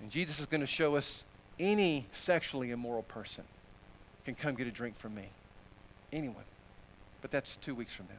And 0.00 0.10
Jesus 0.10 0.40
is 0.40 0.46
going 0.46 0.62
to 0.62 0.66
show 0.66 0.96
us 0.96 1.24
any 1.58 2.06
sexually 2.12 2.70
immoral 2.70 3.02
person 3.02 3.44
can 4.24 4.34
come 4.34 4.54
get 4.54 4.66
a 4.66 4.70
drink 4.70 4.98
from 4.98 5.14
me. 5.14 5.28
Anyone. 6.12 6.44
But 7.20 7.30
that's 7.30 7.56
two 7.56 7.74
weeks 7.74 7.92
from 7.92 8.06
now. 8.08 8.18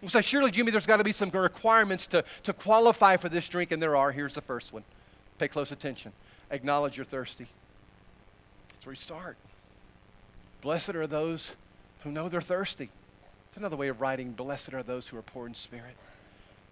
We'll 0.00 0.08
say, 0.08 0.22
surely, 0.22 0.50
Jimmy, 0.50 0.70
there's 0.70 0.86
got 0.86 0.98
to 0.98 1.04
be 1.04 1.12
some 1.12 1.30
requirements 1.30 2.06
to, 2.08 2.24
to 2.44 2.52
qualify 2.52 3.16
for 3.16 3.28
this 3.28 3.48
drink, 3.48 3.70
and 3.72 3.82
there 3.82 3.96
are. 3.96 4.12
Here's 4.12 4.34
the 4.34 4.40
first 4.40 4.72
one. 4.72 4.84
Pay 5.38 5.48
close 5.48 5.72
attention. 5.72 6.12
Acknowledge 6.50 6.96
you're 6.96 7.06
thirsty. 7.06 7.46
That's 8.70 8.86
where 8.86 8.92
you 8.92 9.00
start. 9.00 9.36
Blessed 10.64 10.94
are 10.94 11.06
those 11.06 11.54
who 12.02 12.10
know 12.10 12.30
they're 12.30 12.40
thirsty. 12.40 12.88
It's 13.48 13.58
another 13.58 13.76
way 13.76 13.88
of 13.88 14.00
writing, 14.00 14.32
blessed 14.32 14.72
are 14.72 14.82
those 14.82 15.06
who 15.06 15.18
are 15.18 15.22
poor 15.22 15.46
in 15.46 15.54
spirit. 15.54 15.94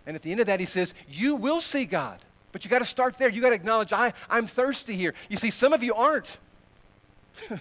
And 0.07 0.17
at 0.17 0.23
the 0.23 0.31
end 0.31 0.41
of 0.41 0.47
that, 0.47 0.61
he 0.61 0.67
says, 0.67 0.95
You 1.09 1.37
will 1.37 1.61
see 1.61 1.85
God. 1.85 2.19
But 2.53 2.65
you 2.65 2.71
got 2.71 2.79
to 2.79 2.87
start 2.87 3.19
there. 3.19 3.29
You 3.29 3.43
got 3.43 3.51
to 3.51 3.55
acknowledge, 3.55 3.93
I, 3.93 4.15
I'm 4.31 4.47
thirsty 4.47 4.95
here. 4.95 5.13
You 5.29 5.37
see, 5.37 5.51
some 5.51 5.75
of 5.75 5.83
you 5.83 5.95
aren't. 5.95 6.39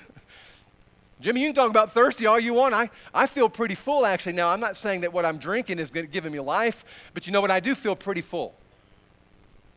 Jimmy, 1.21 1.41
you 1.41 1.47
can 1.49 1.55
talk 1.55 1.69
about 1.69 1.91
thirsty 1.91 2.25
all 2.25 2.39
you 2.39 2.53
want. 2.53 2.73
I, 2.73 2.89
I 3.13 3.27
feel 3.27 3.49
pretty 3.49 3.75
full, 3.75 4.05
actually. 4.05 4.33
Now, 4.33 4.49
I'm 4.49 4.61
not 4.61 4.77
saying 4.77 5.01
that 5.01 5.11
what 5.11 5.25
I'm 5.25 5.37
drinking 5.37 5.79
is 5.79 5.91
giving 5.91 6.31
me 6.31 6.39
life, 6.39 6.85
but 7.13 7.27
you 7.27 7.33
know 7.33 7.41
what? 7.41 7.51
I 7.51 7.59
do 7.59 7.75
feel 7.75 7.95
pretty 7.95 8.21
full. 8.21 8.55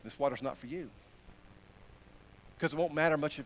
This 0.05 0.17
water's 0.17 0.41
not 0.41 0.57
for 0.57 0.67
you. 0.67 0.89
Because 2.57 2.73
it 2.73 2.77
won't 2.77 2.93
matter 2.93 3.17
much 3.17 3.39
if 3.39 3.45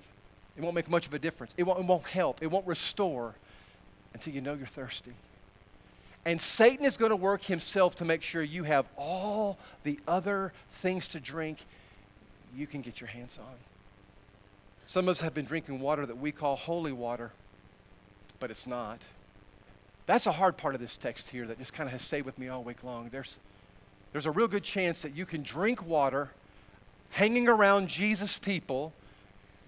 it 0.59 0.63
won't 0.63 0.75
make 0.75 0.89
much 0.89 1.07
of 1.07 1.13
a 1.13 1.19
difference. 1.19 1.53
It 1.55 1.63
won't, 1.63 1.79
it 1.79 1.85
won't 1.85 2.05
help. 2.05 2.43
It 2.43 2.47
won't 2.47 2.67
restore 2.67 3.33
until 4.13 4.33
you 4.33 4.41
know 4.41 4.55
you're 4.55 4.67
thirsty. 4.67 5.13
And 6.25 6.41
Satan 6.41 6.85
is 6.85 6.97
going 6.97 7.11
to 7.11 7.15
work 7.15 7.41
himself 7.43 7.95
to 7.95 8.05
make 8.05 8.21
sure 8.21 8.41
you 8.43 8.65
have 8.65 8.85
all 8.97 9.57
the 9.83 9.97
other 10.05 10.51
things 10.81 11.07
to 11.09 11.21
drink 11.21 11.59
you 12.57 12.67
can 12.67 12.81
get 12.81 12.99
your 12.99 13.07
hands 13.07 13.39
on. 13.39 13.53
Some 14.85 15.05
of 15.05 15.11
us 15.13 15.21
have 15.21 15.33
been 15.33 15.45
drinking 15.45 15.79
water 15.79 16.05
that 16.05 16.17
we 16.17 16.33
call 16.33 16.57
holy 16.57 16.91
water, 16.91 17.31
but 18.41 18.51
it's 18.51 18.67
not. 18.67 18.99
That's 20.07 20.25
a 20.25 20.31
hard 20.31 20.57
part 20.57 20.75
of 20.75 20.81
this 20.81 20.97
text 20.97 21.29
here 21.29 21.47
that 21.47 21.57
just 21.57 21.71
kind 21.71 21.87
of 21.87 21.93
has 21.93 22.01
stayed 22.01 22.25
with 22.25 22.37
me 22.37 22.49
all 22.49 22.63
week 22.63 22.83
long. 22.83 23.07
There's, 23.13 23.37
there's 24.11 24.25
a 24.25 24.31
real 24.31 24.49
good 24.49 24.63
chance 24.63 25.03
that 25.03 25.15
you 25.15 25.25
can 25.25 25.41
drink 25.41 25.85
water 25.85 26.29
hanging 27.11 27.47
around 27.47 27.87
Jesus' 27.87 28.37
people 28.37 28.91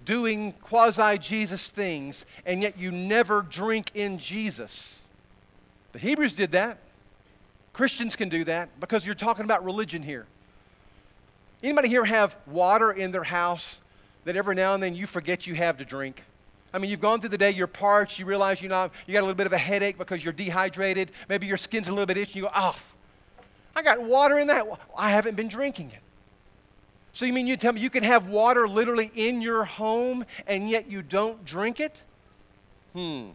doing 0.05 0.53
quasi 0.61 1.17
Jesus 1.17 1.69
things, 1.69 2.25
and 2.45 2.61
yet 2.61 2.77
you 2.77 2.91
never 2.91 3.41
drink 3.41 3.91
in 3.93 4.17
Jesus. 4.17 4.99
The 5.93 5.99
Hebrews 5.99 6.33
did 6.33 6.51
that. 6.53 6.77
Christians 7.73 8.15
can 8.15 8.29
do 8.29 8.43
that 8.45 8.79
because 8.79 9.05
you're 9.05 9.15
talking 9.15 9.45
about 9.45 9.63
religion 9.63 10.01
here. 10.01 10.25
Anybody 11.63 11.89
here 11.89 12.03
have 12.03 12.35
water 12.47 12.91
in 12.91 13.11
their 13.11 13.23
house 13.23 13.79
that 14.25 14.35
every 14.35 14.55
now 14.55 14.73
and 14.73 14.81
then 14.81 14.95
you 14.95 15.05
forget 15.05 15.47
you 15.47 15.55
have 15.55 15.77
to 15.77 15.85
drink? 15.85 16.23
I 16.73 16.79
mean, 16.79 16.89
you've 16.89 17.01
gone 17.01 17.19
through 17.19 17.29
the 17.29 17.37
day, 17.37 17.51
you're 17.51 17.67
parched, 17.67 18.17
you 18.17 18.25
realize 18.25 18.61
you 18.61 18.69
know 18.69 18.89
you 19.05 19.13
got 19.13 19.19
a 19.19 19.27
little 19.27 19.35
bit 19.35 19.47
of 19.47 19.53
a 19.53 19.57
headache 19.57 19.97
because 19.97 20.23
you're 20.23 20.33
dehydrated, 20.33 21.11
maybe 21.27 21.47
your 21.47 21.57
skin's 21.57 21.87
a 21.87 21.91
little 21.91 22.05
bit 22.05 22.17
itchy, 22.17 22.39
you 22.39 22.45
go, 22.45 22.51
oh, 22.55 22.75
I 23.75 23.83
got 23.83 24.01
water 24.01 24.39
in 24.39 24.47
that. 24.47 24.65
I 24.97 25.11
haven't 25.11 25.35
been 25.35 25.47
drinking 25.47 25.91
it. 25.91 26.01
So 27.13 27.25
you 27.25 27.33
mean 27.33 27.47
you 27.47 27.57
tell 27.57 27.73
me 27.73 27.81
you 27.81 27.89
can 27.89 28.03
have 28.03 28.27
water 28.27 28.67
literally 28.67 29.11
in 29.15 29.41
your 29.41 29.63
home 29.63 30.25
and 30.47 30.69
yet 30.69 30.89
you 30.89 31.01
don't 31.01 31.43
drink 31.45 31.79
it? 31.79 32.01
Hmm. 32.93 33.29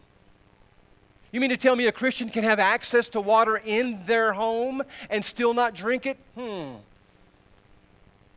You 1.33 1.41
mean 1.41 1.51
to 1.51 1.57
tell 1.57 1.77
me 1.77 1.87
a 1.87 1.93
Christian 1.93 2.29
can 2.29 2.45
have 2.45 2.59
access 2.59 3.11
to 3.11 3.21
water 3.21 3.57
in 3.59 4.03
their 4.07 4.33
home 4.33 4.83
and 5.11 5.25
still 5.25 5.53
not 5.53 5.75
drink 5.75 6.07
it? 6.07 6.17
Hmm. 6.35 6.77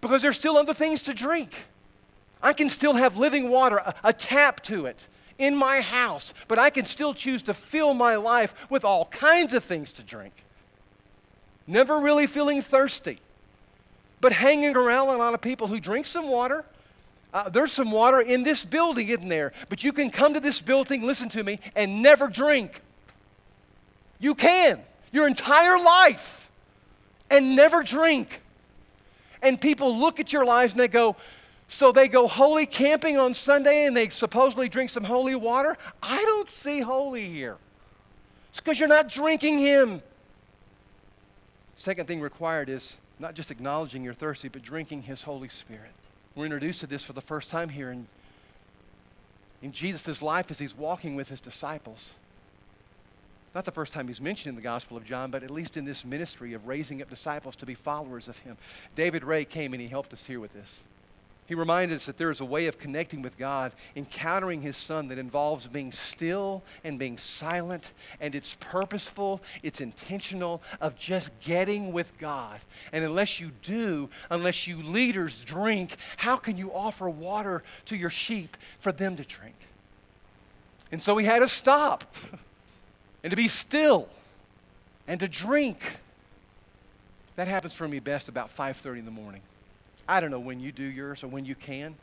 because 0.01 0.21
there's 0.21 0.37
still 0.37 0.57
other 0.57 0.73
things 0.73 1.03
to 1.03 1.13
drink. 1.13 1.55
I 2.41 2.53
can 2.53 2.69
still 2.69 2.93
have 2.93 3.17
living 3.17 3.49
water, 3.49 3.77
a, 3.77 3.93
a 4.05 4.13
tap 4.13 4.61
to 4.63 4.85
it 4.85 5.07
in 5.37 5.55
my 5.55 5.81
house, 5.81 6.33
but 6.47 6.59
I 6.59 6.69
can 6.69 6.85
still 6.85 7.13
choose 7.13 7.43
to 7.43 7.53
fill 7.53 7.93
my 7.93 8.15
life 8.15 8.53
with 8.69 8.85
all 8.85 9.05
kinds 9.05 9.53
of 9.53 9.63
things 9.63 9.93
to 9.93 10.03
drink. 10.03 10.33
Never 11.67 11.99
really 11.99 12.27
feeling 12.27 12.61
thirsty, 12.61 13.19
but 14.21 14.31
hanging 14.31 14.75
around 14.75 15.09
a 15.09 15.17
lot 15.17 15.33
of 15.33 15.41
people 15.41 15.67
who 15.67 15.79
drink 15.79 16.05
some 16.05 16.27
water. 16.27 16.65
Uh, 17.33 17.49
there's 17.49 17.71
some 17.71 17.91
water 17.91 18.21
in 18.21 18.43
this 18.43 18.65
building, 18.65 19.07
isn't 19.07 19.29
there? 19.29 19.53
But 19.69 19.83
you 19.83 19.93
can 19.93 20.09
come 20.09 20.33
to 20.33 20.39
this 20.39 20.59
building, 20.59 21.03
listen 21.03 21.29
to 21.29 21.43
me, 21.43 21.59
and 21.75 22.01
never 22.01 22.27
drink. 22.27 22.81
You 24.19 24.35
can, 24.35 24.81
your 25.11 25.27
entire 25.27 25.79
life, 25.79 26.49
and 27.29 27.55
never 27.55 27.83
drink. 27.83 28.41
And 29.41 29.61
people 29.61 29.95
look 29.97 30.19
at 30.19 30.33
your 30.33 30.43
lives 30.43 30.73
and 30.73 30.79
they 30.79 30.87
go, 30.87 31.15
so 31.69 31.91
they 31.91 32.07
go 32.07 32.27
holy 32.27 32.65
camping 32.65 33.17
on 33.19 33.35
Sunday 33.35 33.85
and 33.85 33.95
they 33.95 34.09
supposedly 34.09 34.69
drink 34.69 34.89
some 34.89 35.03
holy 35.03 35.35
water? 35.35 35.77
I 36.01 36.17
don't 36.25 36.49
see 36.49 36.79
holy 36.79 37.29
here. 37.29 37.57
It's 38.49 38.59
because 38.59 38.79
you're 38.79 38.89
not 38.89 39.07
drinking 39.07 39.59
Him. 39.59 40.01
Second 41.75 42.07
thing 42.07 42.19
required 42.21 42.69
is 42.69 42.97
not 43.19 43.35
just 43.35 43.51
acknowledging 43.51 44.03
you're 44.03 44.13
thirsty, 44.13 44.47
but 44.47 44.61
drinking 44.61 45.03
His 45.03 45.21
Holy 45.21 45.49
Spirit. 45.49 45.91
We're 46.35 46.45
introduced 46.45 46.81
to 46.81 46.87
this 46.87 47.03
for 47.03 47.13
the 47.13 47.21
first 47.21 47.49
time 47.49 47.69
here 47.69 47.91
in, 47.91 48.07
in 49.61 49.71
Jesus' 49.71 50.21
life 50.21 50.49
as 50.51 50.59
He's 50.59 50.75
walking 50.75 51.15
with 51.15 51.29
His 51.29 51.39
disciples. 51.39 52.13
Not 53.55 53.65
the 53.65 53.71
first 53.71 53.93
time 53.93 54.07
he's 54.07 54.21
mentioned 54.21 54.51
in 54.51 54.55
the 54.55 54.61
Gospel 54.61 54.95
of 54.95 55.05
John, 55.05 55.31
but 55.31 55.43
at 55.43 55.49
least 55.49 55.75
in 55.75 55.85
this 55.85 56.05
ministry 56.05 56.53
of 56.53 56.67
raising 56.67 57.01
up 57.01 57.09
disciples 57.09 57.55
to 57.57 57.65
be 57.65 57.73
followers 57.73 58.27
of 58.27 58.37
him. 58.37 58.57
David 58.95 59.23
Ray 59.23 59.45
came 59.45 59.73
and 59.73 59.81
he 59.81 59.87
helped 59.87 60.13
us 60.13 60.23
here 60.23 60.39
with 60.39 60.53
this. 60.53 60.81
He 61.49 61.55
reminded 61.55 61.95
us 61.95 62.05
that 62.05 62.19
there 62.19 62.29
is 62.29 62.41
a 62.41 62.45
way 62.45 62.67
of 62.67 62.77
connecting 62.77 63.23
with 63.23 63.35
God, 63.35 63.71
encountering 63.95 64.61
His 64.61 64.77
Son 64.77 65.07
that 65.07 65.17
involves 65.17 65.65
being 65.65 65.91
still 65.91 66.61
and 66.83 66.99
being 66.99 67.17
silent, 67.17 67.91
and 68.21 68.35
it's 68.35 68.55
purposeful, 68.59 69.41
it's 69.63 69.81
intentional, 69.81 70.61
of 70.79 70.95
just 70.95 71.31
getting 71.39 71.91
with 71.91 72.15
God. 72.19 72.59
And 72.93 73.03
unless 73.03 73.39
you 73.39 73.49
do, 73.63 74.11
unless 74.29 74.67
you 74.67 74.83
leaders 74.83 75.43
drink, 75.43 75.97
how 76.17 76.37
can 76.37 76.55
you 76.55 76.71
offer 76.71 77.09
water 77.09 77.63
to 77.85 77.95
your 77.95 78.11
sheep 78.11 78.55
for 78.77 78.91
them 78.91 79.15
to 79.15 79.23
drink? 79.23 79.55
And 80.91 81.01
so 81.01 81.17
he 81.17 81.25
had 81.25 81.39
to 81.39 81.47
stop 81.47 82.03
and 83.23 83.31
to 83.31 83.35
be 83.35 83.47
still 83.47 84.07
and 85.07 85.19
to 85.19 85.27
drink. 85.27 85.81
That 87.37 87.47
happens 87.47 87.73
for 87.73 87.87
me 87.87 87.97
best 87.97 88.29
about 88.29 88.55
5:30 88.55 88.99
in 88.99 89.05
the 89.05 89.09
morning. 89.09 89.41
I 90.09 90.19
don't 90.19 90.31
know 90.31 90.39
when 90.39 90.59
you 90.59 90.71
do 90.71 90.83
yours 90.83 91.23
or 91.23 91.27
when 91.27 91.45
you 91.45 91.53
can. 91.53 91.95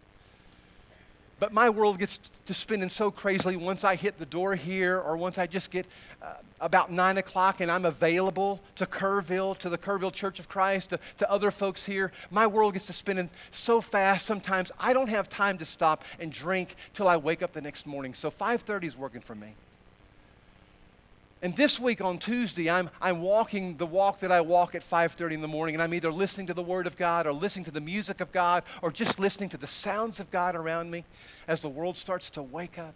But 1.41 1.53
my 1.53 1.69
world 1.69 1.99
gets 1.99 2.21
to 2.47 2.55
spinning 2.55 2.89
so 2.89 3.11
crazily 3.11 3.57
once 3.57 3.83
I 3.83 3.97
hit 3.97 4.17
the 4.19 4.25
door 4.25 4.55
here 4.55 4.99
or 4.99 5.17
once 5.17 5.37
I 5.37 5.47
just 5.47 5.73
get 5.73 5.87
uh, 6.23 6.35
about 6.61 6.91
9 6.91 7.19
o'clock 7.19 7.61
and 7.61 7.71
I'm 7.71 7.85
available 7.85 8.61
to 8.77 8.87
Kerrville, 8.87 9.59
to 9.59 9.69
the 9.69 9.77
Kerrville 9.77 10.13
Church 10.13 10.39
of 10.39 10.49
Christ, 10.49 10.91
to, 10.91 11.01
to 11.19 11.31
other 11.31 11.51
folks 11.51 11.85
here. 11.85 12.13
My 12.31 12.47
world 12.47 12.75
gets 12.75 12.87
to 12.87 12.95
spinning 12.95 13.29
so 13.51 13.81
fast 13.81 14.25
sometimes 14.25 14.71
I 14.79 14.93
don't 14.93 15.09
have 15.09 15.29
time 15.29 15.59
to 15.59 15.67
stop 15.67 16.05
and 16.21 16.33
drink 16.33 16.77
till 16.95 17.09
I 17.09 17.17
wake 17.17 17.43
up 17.43 17.53
the 17.53 17.61
next 17.61 17.87
morning. 17.87 18.15
So 18.15 18.31
5.30 18.31 18.85
is 18.85 18.97
working 18.97 19.21
for 19.21 19.35
me. 19.35 19.49
And 21.43 21.55
this 21.55 21.79
week 21.79 22.01
on 22.01 22.19
Tuesday, 22.19 22.71
I'm, 22.71 22.89
I'm 23.01 23.21
walking 23.21 23.77
the 23.77 23.87
walk 23.87 24.21
that 24.21 24.33
I 24.33 24.41
walk 24.41 24.75
at 24.75 24.83
5:30 24.83 25.35
in 25.35 25.41
the 25.43 25.49
morning, 25.49 25.75
and 25.75 25.83
I'm 25.83 25.93
either 25.93 26.11
listening 26.11 26.47
to 26.47 26.55
the 26.55 26.63
Word 26.63 26.87
of 26.87 26.97
God 26.97 27.27
or 27.27 27.33
listening 27.33 27.67
to 27.67 27.71
the 27.71 27.81
music 27.81 28.23
of 28.23 28.33
God 28.33 28.65
or 28.81 28.91
just 28.91 29.19
listening 29.19 29.51
to 29.51 29.59
the 29.59 29.67
sounds 29.67 30.19
of 30.19 30.31
God 30.31 30.57
around 30.57 30.91
me 30.91 31.05
as 31.47 31.61
the 31.61 31.69
world 31.69 31.99
starts 31.99 32.31
to 32.31 32.43
wake 32.43 32.79
up. 32.79 32.95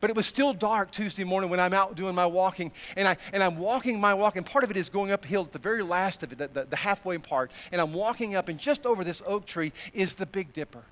But 0.00 0.10
it 0.10 0.16
was 0.16 0.26
still 0.26 0.52
dark 0.52 0.92
Tuesday 0.92 1.24
morning 1.24 1.48
when 1.48 1.58
I'm 1.58 1.72
out 1.72 1.96
doing 1.96 2.14
my 2.14 2.26
walking, 2.26 2.70
and, 2.96 3.08
I, 3.08 3.16
and 3.32 3.42
I'm 3.42 3.56
walking 3.56 3.98
my 3.98 4.14
walk, 4.14 4.36
and 4.36 4.46
part 4.46 4.62
of 4.62 4.70
it 4.70 4.76
is 4.76 4.90
going 4.90 5.10
uphill 5.10 5.44
at 5.44 5.50
the 5.50 5.58
very 5.58 5.82
last 5.82 6.22
of 6.22 6.30
it, 6.30 6.38
the, 6.38 6.48
the, 6.48 6.64
the 6.66 6.76
halfway 6.76 7.18
part, 7.18 7.50
and 7.72 7.80
I'm 7.80 7.92
walking 7.92 8.36
up, 8.36 8.48
and 8.48 8.60
just 8.60 8.86
over 8.86 9.02
this 9.02 9.22
oak 9.26 9.46
tree 9.46 9.72
is 9.92 10.14
the 10.14 10.26
Big 10.26 10.52
Dipper. 10.52 10.84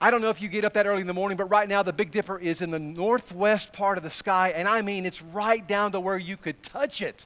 I 0.00 0.10
don't 0.10 0.20
know 0.20 0.28
if 0.28 0.42
you 0.42 0.48
get 0.48 0.64
up 0.64 0.74
that 0.74 0.86
early 0.86 1.00
in 1.00 1.06
the 1.06 1.14
morning, 1.14 1.36
but 1.36 1.46
right 1.46 1.68
now 1.68 1.82
the 1.82 1.92
Big 1.92 2.10
Dipper 2.10 2.38
is 2.38 2.60
in 2.60 2.70
the 2.70 2.78
northwest 2.78 3.72
part 3.72 3.96
of 3.96 4.04
the 4.04 4.10
sky, 4.10 4.52
and 4.54 4.68
I 4.68 4.82
mean 4.82 5.06
it's 5.06 5.22
right 5.22 5.66
down 5.66 5.92
to 5.92 6.00
where 6.00 6.18
you 6.18 6.36
could 6.36 6.62
touch 6.62 7.00
it. 7.00 7.24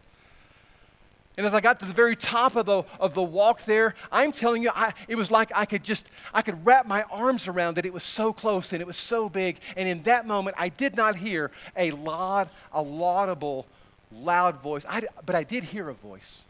And 1.37 1.47
as 1.47 1.55
I 1.55 1.61
got 1.61 1.81
to 1.81 1.87
the 1.87 1.93
very 1.93 2.17
top 2.17 2.55
of 2.57 2.67
the, 2.67 2.83
of 3.01 3.15
the 3.15 3.23
walk 3.23 3.65
there, 3.65 3.95
I'm 4.13 4.31
telling 4.31 4.63
you, 4.63 4.71
I, 4.75 4.93
it 5.09 5.15
was 5.15 5.31
like 5.31 5.51
I 5.55 5.65
could 5.65 5.83
just, 5.83 6.09
I 6.35 6.43
could 6.43 6.67
wrap 6.67 6.87
my 6.87 7.03
arms 7.05 7.49
around 7.49 7.79
it. 7.79 7.87
It 7.87 7.93
was 7.93 8.03
so 8.03 8.33
close 8.33 8.73
and 8.73 8.83
it 8.83 8.87
was 8.87 8.97
so 8.97 9.29
big. 9.29 9.59
And 9.77 9.89
in 9.89 10.03
that 10.03 10.27
moment, 10.27 10.57
I 10.59 10.69
did 10.69 10.97
not 10.97 11.17
hear 11.17 11.51
a 11.77 11.93
loud, 11.93 12.51
a 12.73 12.83
laudable, 12.83 13.67
loud 14.13 14.61
voice. 14.61 14.85
I, 14.87 15.03
but 15.25 15.35
I 15.35 15.45
did 15.45 15.65
hear 15.65 15.89
a 15.89 15.95
voice. 15.95 16.43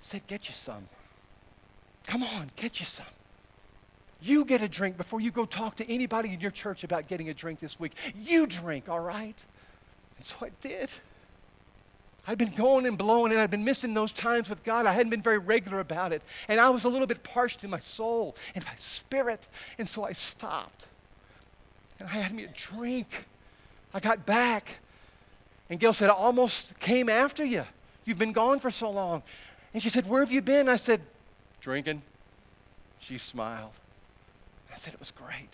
It 0.00 0.04
said, 0.04 0.26
get 0.26 0.48
you 0.48 0.54
some. 0.54 0.88
Come 2.06 2.24
on, 2.24 2.50
get 2.56 2.80
you 2.80 2.86
some. 2.86 3.06
You 4.20 4.44
get 4.44 4.62
a 4.62 4.68
drink 4.68 4.96
before 4.96 5.20
you 5.20 5.30
go 5.30 5.44
talk 5.44 5.76
to 5.76 5.88
anybody 5.88 6.32
in 6.32 6.40
your 6.40 6.50
church 6.50 6.82
about 6.84 7.06
getting 7.06 7.28
a 7.28 7.34
drink 7.34 7.60
this 7.60 7.78
week. 7.78 7.92
You 8.16 8.46
drink, 8.46 8.88
all 8.88 9.00
right? 9.00 9.36
And 10.16 10.26
so 10.26 10.36
I 10.42 10.50
did. 10.60 10.90
I'd 12.26 12.36
been 12.36 12.54
going 12.54 12.84
and 12.86 12.98
blowing, 12.98 13.32
and 13.32 13.40
I'd 13.40 13.50
been 13.50 13.64
missing 13.64 13.94
those 13.94 14.12
times 14.12 14.50
with 14.50 14.62
God. 14.64 14.86
I 14.86 14.92
hadn't 14.92 15.10
been 15.10 15.22
very 15.22 15.38
regular 15.38 15.80
about 15.80 16.12
it. 16.12 16.20
And 16.48 16.60
I 16.60 16.68
was 16.70 16.84
a 16.84 16.88
little 16.88 17.06
bit 17.06 17.22
parched 17.22 17.64
in 17.64 17.70
my 17.70 17.78
soul 17.80 18.36
and 18.54 18.64
my 18.64 18.74
spirit. 18.76 19.46
And 19.78 19.88
so 19.88 20.04
I 20.04 20.12
stopped. 20.12 20.86
And 22.00 22.08
I 22.08 22.12
had 22.12 22.34
me 22.34 22.44
a 22.44 22.48
drink. 22.48 23.24
I 23.94 24.00
got 24.00 24.26
back. 24.26 24.68
And 25.70 25.78
Gail 25.78 25.92
said, 25.92 26.10
I 26.10 26.12
almost 26.12 26.78
came 26.80 27.08
after 27.08 27.44
you. 27.44 27.64
You've 28.04 28.18
been 28.18 28.32
gone 28.32 28.58
for 28.58 28.70
so 28.70 28.90
long. 28.90 29.22
And 29.72 29.82
she 29.82 29.90
said, 29.90 30.06
Where 30.06 30.20
have 30.20 30.32
you 30.32 30.42
been? 30.42 30.68
I 30.68 30.76
said, 30.76 31.00
Drinking. 31.60 32.02
She 33.00 33.18
smiled. 33.18 33.72
I 34.78 34.80
said, 34.80 34.94
It 34.94 35.00
was 35.00 35.10
great. 35.10 35.48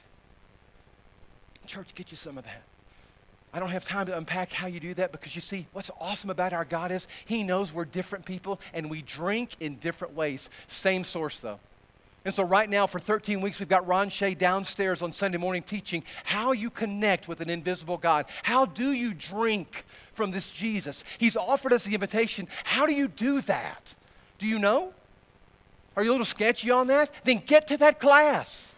Church, 1.66 1.94
get 1.94 2.10
you 2.10 2.16
some 2.18 2.36
of 2.36 2.44
that. 2.44 2.60
I 3.54 3.58
don't 3.58 3.70
have 3.70 3.86
time 3.86 4.04
to 4.06 4.18
unpack 4.18 4.52
how 4.52 4.66
you 4.66 4.80
do 4.80 4.92
that 4.94 5.12
because 5.12 5.34
you 5.34 5.40
see, 5.40 5.66
what's 5.72 5.90
awesome 5.98 6.28
about 6.28 6.52
our 6.52 6.66
God 6.66 6.92
is 6.92 7.08
He 7.24 7.42
knows 7.42 7.72
we're 7.72 7.86
different 7.86 8.26
people 8.26 8.60
and 8.74 8.90
we 8.90 9.00
drink 9.00 9.56
in 9.60 9.76
different 9.76 10.14
ways. 10.14 10.50
Same 10.66 11.04
source, 11.04 11.38
though. 11.38 11.58
And 12.26 12.34
so, 12.34 12.42
right 12.42 12.68
now, 12.68 12.86
for 12.86 12.98
13 12.98 13.40
weeks, 13.40 13.58
we've 13.58 13.68
got 13.68 13.86
Ron 13.86 14.10
Shea 14.10 14.34
downstairs 14.34 15.00
on 15.00 15.10
Sunday 15.10 15.38
morning 15.38 15.62
teaching 15.62 16.04
how 16.24 16.52
you 16.52 16.68
connect 16.68 17.26
with 17.26 17.40
an 17.40 17.48
invisible 17.48 17.96
God. 17.96 18.26
How 18.42 18.66
do 18.66 18.92
you 18.92 19.14
drink 19.14 19.86
from 20.12 20.32
this 20.32 20.52
Jesus? 20.52 21.02
He's 21.16 21.38
offered 21.38 21.72
us 21.72 21.84
the 21.84 21.94
invitation. 21.94 22.46
How 22.62 22.84
do 22.84 22.92
you 22.92 23.08
do 23.08 23.40
that? 23.42 23.94
Do 24.36 24.44
you 24.44 24.58
know? 24.58 24.92
Are 25.96 26.04
you 26.04 26.10
a 26.10 26.12
little 26.12 26.26
sketchy 26.26 26.70
on 26.70 26.88
that? 26.88 27.10
Then 27.24 27.38
get 27.38 27.68
to 27.68 27.78
that 27.78 27.98
class. 27.98 28.73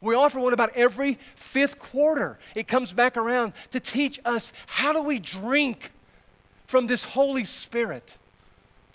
We 0.00 0.14
offer 0.14 0.40
one 0.40 0.52
about 0.52 0.76
every 0.76 1.18
fifth 1.34 1.78
quarter. 1.78 2.38
It 2.54 2.66
comes 2.66 2.92
back 2.92 3.16
around 3.16 3.52
to 3.72 3.80
teach 3.80 4.18
us 4.24 4.52
how 4.66 4.92
do 4.92 5.02
we 5.02 5.18
drink 5.18 5.90
from 6.66 6.86
this 6.86 7.04
Holy 7.04 7.44
Spirit? 7.44 8.16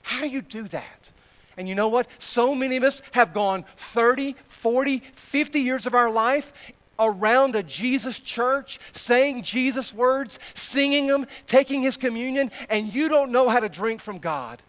How 0.02 0.22
do 0.22 0.28
you 0.28 0.41
do 0.41 0.68
that? 0.70 1.12
And 1.58 1.70
you 1.70 1.76
know 1.76 1.88
what? 1.88 2.08
So 2.20 2.56
many 2.56 2.78
of 2.78 2.84
us 2.84 3.02
have 3.12 3.34
gone 3.34 3.65
30, 3.78 4.36
40, 4.48 5.00
50 5.13 5.60
years 5.62 5.86
of 5.86 5.94
our 5.94 6.10
life 6.10 6.52
around 6.98 7.56
a 7.56 7.63
Jesus 7.63 8.20
church, 8.20 8.80
saying 8.94 9.44
Jesus 9.44 9.94
words, 9.94 10.39
singing 10.54 11.08
them, 11.08 11.28
taking 11.46 11.82
his 11.82 11.98
communion, 11.98 12.52
and 12.70 12.94
you 12.94 13.10
don't 13.10 13.32
know 13.32 13.50
how 13.50 13.60
to 13.60 13.70
drink 13.70 14.02
from 14.02 14.20
God. 14.20 14.62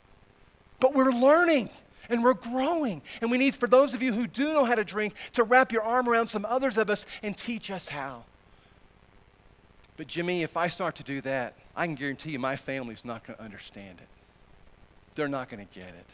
But 0.80 0.94
we're 0.94 1.12
learning 1.12 1.70
and 2.08 2.22
we're 2.22 2.34
growing. 2.34 3.02
And 3.20 3.30
we 3.30 3.38
need, 3.38 3.54
for 3.54 3.66
those 3.66 3.94
of 3.94 4.02
you 4.02 4.12
who 4.12 4.26
do 4.26 4.52
know 4.52 4.64
how 4.64 4.74
to 4.74 4.84
drink, 4.84 5.14
to 5.34 5.42
wrap 5.42 5.72
your 5.72 5.82
arm 5.82 6.08
around 6.08 6.28
some 6.28 6.44
others 6.44 6.78
of 6.78 6.90
us 6.90 7.06
and 7.22 7.36
teach 7.36 7.70
us 7.70 7.88
how. 7.88 8.24
But, 9.96 10.08
Jimmy, 10.08 10.42
if 10.42 10.56
I 10.56 10.68
start 10.68 10.96
to 10.96 11.02
do 11.02 11.20
that, 11.22 11.54
I 11.74 11.86
can 11.86 11.94
guarantee 11.94 12.30
you 12.30 12.38
my 12.38 12.56
family's 12.56 13.04
not 13.04 13.26
going 13.26 13.38
to 13.38 13.42
understand 13.42 13.98
it. 13.98 14.08
They're 15.14 15.28
not 15.28 15.48
going 15.48 15.66
to 15.66 15.74
get 15.74 15.88
it. 15.88 16.06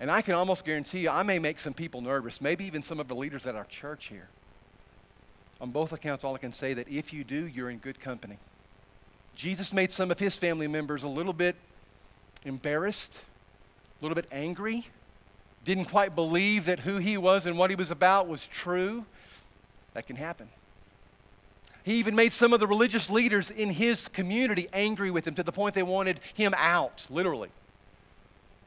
And 0.00 0.10
I 0.10 0.22
can 0.22 0.34
almost 0.34 0.64
guarantee 0.64 1.00
you 1.00 1.10
I 1.10 1.22
may 1.22 1.38
make 1.38 1.58
some 1.58 1.74
people 1.74 2.00
nervous, 2.00 2.40
maybe 2.40 2.64
even 2.64 2.82
some 2.82 2.98
of 2.98 3.08
the 3.08 3.14
leaders 3.14 3.46
at 3.46 3.54
our 3.54 3.66
church 3.66 4.06
here. 4.06 4.28
On 5.60 5.70
both 5.70 5.92
accounts, 5.92 6.24
all 6.24 6.34
I 6.34 6.38
can 6.38 6.52
say 6.52 6.74
that 6.74 6.88
if 6.88 7.12
you 7.12 7.22
do, 7.22 7.46
you're 7.46 7.70
in 7.70 7.78
good 7.78 8.00
company. 8.00 8.38
Jesus 9.36 9.72
made 9.72 9.92
some 9.92 10.10
of 10.10 10.18
his 10.18 10.36
family 10.36 10.66
members 10.66 11.04
a 11.04 11.08
little 11.08 11.32
bit 11.32 11.54
embarrassed, 12.44 13.12
a 14.00 14.04
little 14.04 14.16
bit 14.16 14.26
angry, 14.32 14.84
didn't 15.64 15.86
quite 15.86 16.14
believe 16.14 16.66
that 16.66 16.80
who 16.80 16.96
he 16.96 17.16
was 17.16 17.46
and 17.46 17.56
what 17.56 17.70
he 17.70 17.76
was 17.76 17.90
about 17.90 18.28
was 18.28 18.46
true, 18.48 19.04
that 19.94 20.06
can 20.06 20.16
happen. 20.16 20.48
He 21.84 21.94
even 21.94 22.14
made 22.14 22.32
some 22.32 22.52
of 22.52 22.60
the 22.60 22.66
religious 22.66 23.10
leaders 23.10 23.50
in 23.50 23.70
his 23.70 24.08
community 24.08 24.68
angry 24.72 25.10
with 25.10 25.26
him 25.26 25.34
to 25.34 25.42
the 25.42 25.52
point 25.52 25.74
they 25.74 25.82
wanted 25.82 26.20
him 26.34 26.54
out, 26.56 27.06
literally. 27.10 27.50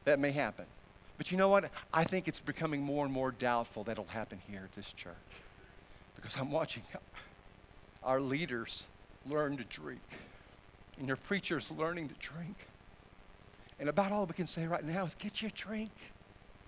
That 0.04 0.18
may 0.18 0.30
happen. 0.30 0.66
But 1.16 1.30
you 1.30 1.38
know 1.38 1.48
what? 1.48 1.70
I 1.92 2.04
think 2.04 2.28
it's 2.28 2.40
becoming 2.40 2.82
more 2.82 3.04
and 3.04 3.12
more 3.12 3.30
doubtful 3.30 3.84
that'll 3.84 4.04
happen 4.04 4.38
here 4.48 4.62
at 4.64 4.74
this 4.74 4.92
church. 4.92 5.14
Because 6.14 6.36
I'm 6.36 6.50
watching 6.50 6.82
our 8.02 8.20
leaders 8.20 8.84
learn 9.28 9.56
to 9.56 9.64
drink, 9.64 10.00
and 10.98 11.08
your 11.08 11.16
preachers 11.16 11.66
learning 11.76 12.08
to 12.08 12.14
drink. 12.20 12.54
And 13.80 13.88
about 13.88 14.12
all 14.12 14.26
we 14.26 14.34
can 14.34 14.46
say 14.46 14.66
right 14.66 14.84
now 14.84 15.06
is 15.06 15.14
get 15.16 15.42
you 15.42 15.48
a 15.48 15.50
drink. 15.50 15.90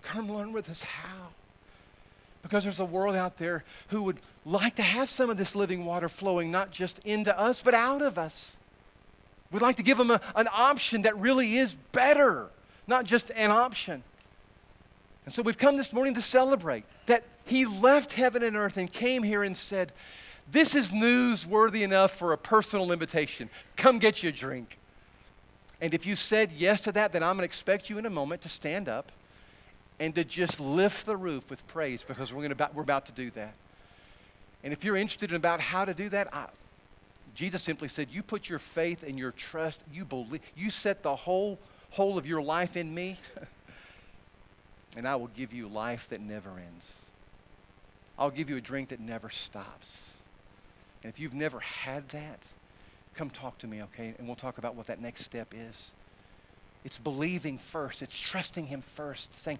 Come 0.03 0.31
learn 0.31 0.53
with 0.53 0.69
us 0.69 0.81
how. 0.81 1.27
Because 2.41 2.63
there's 2.63 2.79
a 2.79 2.85
world 2.85 3.15
out 3.15 3.37
there 3.37 3.63
who 3.89 4.03
would 4.03 4.19
like 4.45 4.75
to 4.75 4.81
have 4.81 5.09
some 5.09 5.29
of 5.29 5.37
this 5.37 5.55
living 5.55 5.85
water 5.85 6.07
flowing 6.07 6.51
not 6.51 6.71
just 6.71 6.99
into 6.99 7.37
us, 7.37 7.61
but 7.61 7.73
out 7.73 8.01
of 8.01 8.17
us. 8.17 8.57
We'd 9.51 9.61
like 9.61 9.77
to 9.77 9.83
give 9.83 9.97
them 9.97 10.11
a, 10.11 10.21
an 10.35 10.47
option 10.51 11.03
that 11.03 11.17
really 11.17 11.57
is 11.57 11.75
better, 11.91 12.47
not 12.87 13.05
just 13.05 13.31
an 13.31 13.51
option. 13.51 14.03
And 15.25 15.33
so 15.33 15.41
we've 15.41 15.57
come 15.57 15.75
this 15.75 15.91
morning 15.91 16.13
to 16.15 16.21
celebrate 16.21 16.85
that 17.07 17.23
He 17.45 17.65
left 17.65 18.11
heaven 18.11 18.43
and 18.43 18.55
earth 18.55 18.77
and 18.77 18.91
came 18.91 19.21
here 19.21 19.43
and 19.43 19.57
said, 19.57 19.91
This 20.51 20.75
is 20.75 20.91
news 20.91 21.45
worthy 21.45 21.83
enough 21.83 22.11
for 22.11 22.33
a 22.33 22.37
personal 22.37 22.91
invitation. 22.91 23.49
Come 23.75 23.99
get 23.99 24.23
you 24.23 24.29
a 24.29 24.31
drink. 24.31 24.77
And 25.81 25.93
if 25.93 26.05
you 26.05 26.15
said 26.15 26.51
yes 26.55 26.81
to 26.81 26.91
that, 26.93 27.11
then 27.11 27.23
I'm 27.23 27.35
going 27.35 27.39
to 27.39 27.45
expect 27.45 27.89
you 27.89 27.97
in 27.97 28.05
a 28.05 28.09
moment 28.09 28.41
to 28.43 28.49
stand 28.49 28.87
up 28.87 29.11
and 29.99 30.15
to 30.15 30.23
just 30.23 30.59
lift 30.59 31.05
the 31.05 31.17
roof 31.17 31.49
with 31.49 31.65
praise 31.67 32.03
because 32.03 32.31
we're, 32.31 32.39
going 32.39 32.49
to 32.49 32.55
about, 32.55 32.73
we're 32.73 32.83
about 32.83 33.07
to 33.07 33.11
do 33.11 33.31
that. 33.31 33.53
And 34.63 34.73
if 34.73 34.83
you're 34.83 34.95
interested 34.95 35.31
in 35.31 35.35
about 35.35 35.59
how 35.59 35.85
to 35.85 35.93
do 35.93 36.09
that, 36.09 36.33
I, 36.33 36.47
Jesus 37.35 37.63
simply 37.63 37.87
said, 37.87 38.07
You 38.11 38.23
put 38.23 38.49
your 38.49 38.59
faith 38.59 39.03
and 39.03 39.17
your 39.17 39.31
trust, 39.31 39.81
you 39.93 40.05
believe, 40.05 40.41
you 40.55 40.69
set 40.69 41.03
the 41.03 41.15
whole 41.15 41.57
whole 41.91 42.17
of 42.17 42.25
your 42.25 42.41
life 42.41 42.77
in 42.77 42.93
me, 42.93 43.17
and 44.97 45.07
I 45.07 45.15
will 45.15 45.27
give 45.27 45.53
you 45.53 45.67
life 45.67 46.07
that 46.09 46.21
never 46.21 46.49
ends. 46.49 46.93
I'll 48.17 48.29
give 48.29 48.49
you 48.49 48.57
a 48.57 48.61
drink 48.61 48.89
that 48.89 48.99
never 48.99 49.29
stops. 49.29 50.13
And 51.03 51.11
if 51.11 51.19
you've 51.19 51.33
never 51.33 51.59
had 51.61 52.07
that, 52.09 52.39
come 53.15 53.29
talk 53.29 53.57
to 53.59 53.67
me, 53.67 53.81
okay? 53.83 54.13
And 54.17 54.27
we'll 54.27 54.35
talk 54.35 54.57
about 54.57 54.75
what 54.75 54.87
that 54.87 55.01
next 55.01 55.23
step 55.23 55.53
is. 55.55 55.91
It's 56.85 56.97
believing 56.97 57.57
first, 57.57 58.01
it's 58.01 58.19
trusting 58.19 58.65
Him 58.65 58.81
first, 58.81 59.29
saying, 59.41 59.59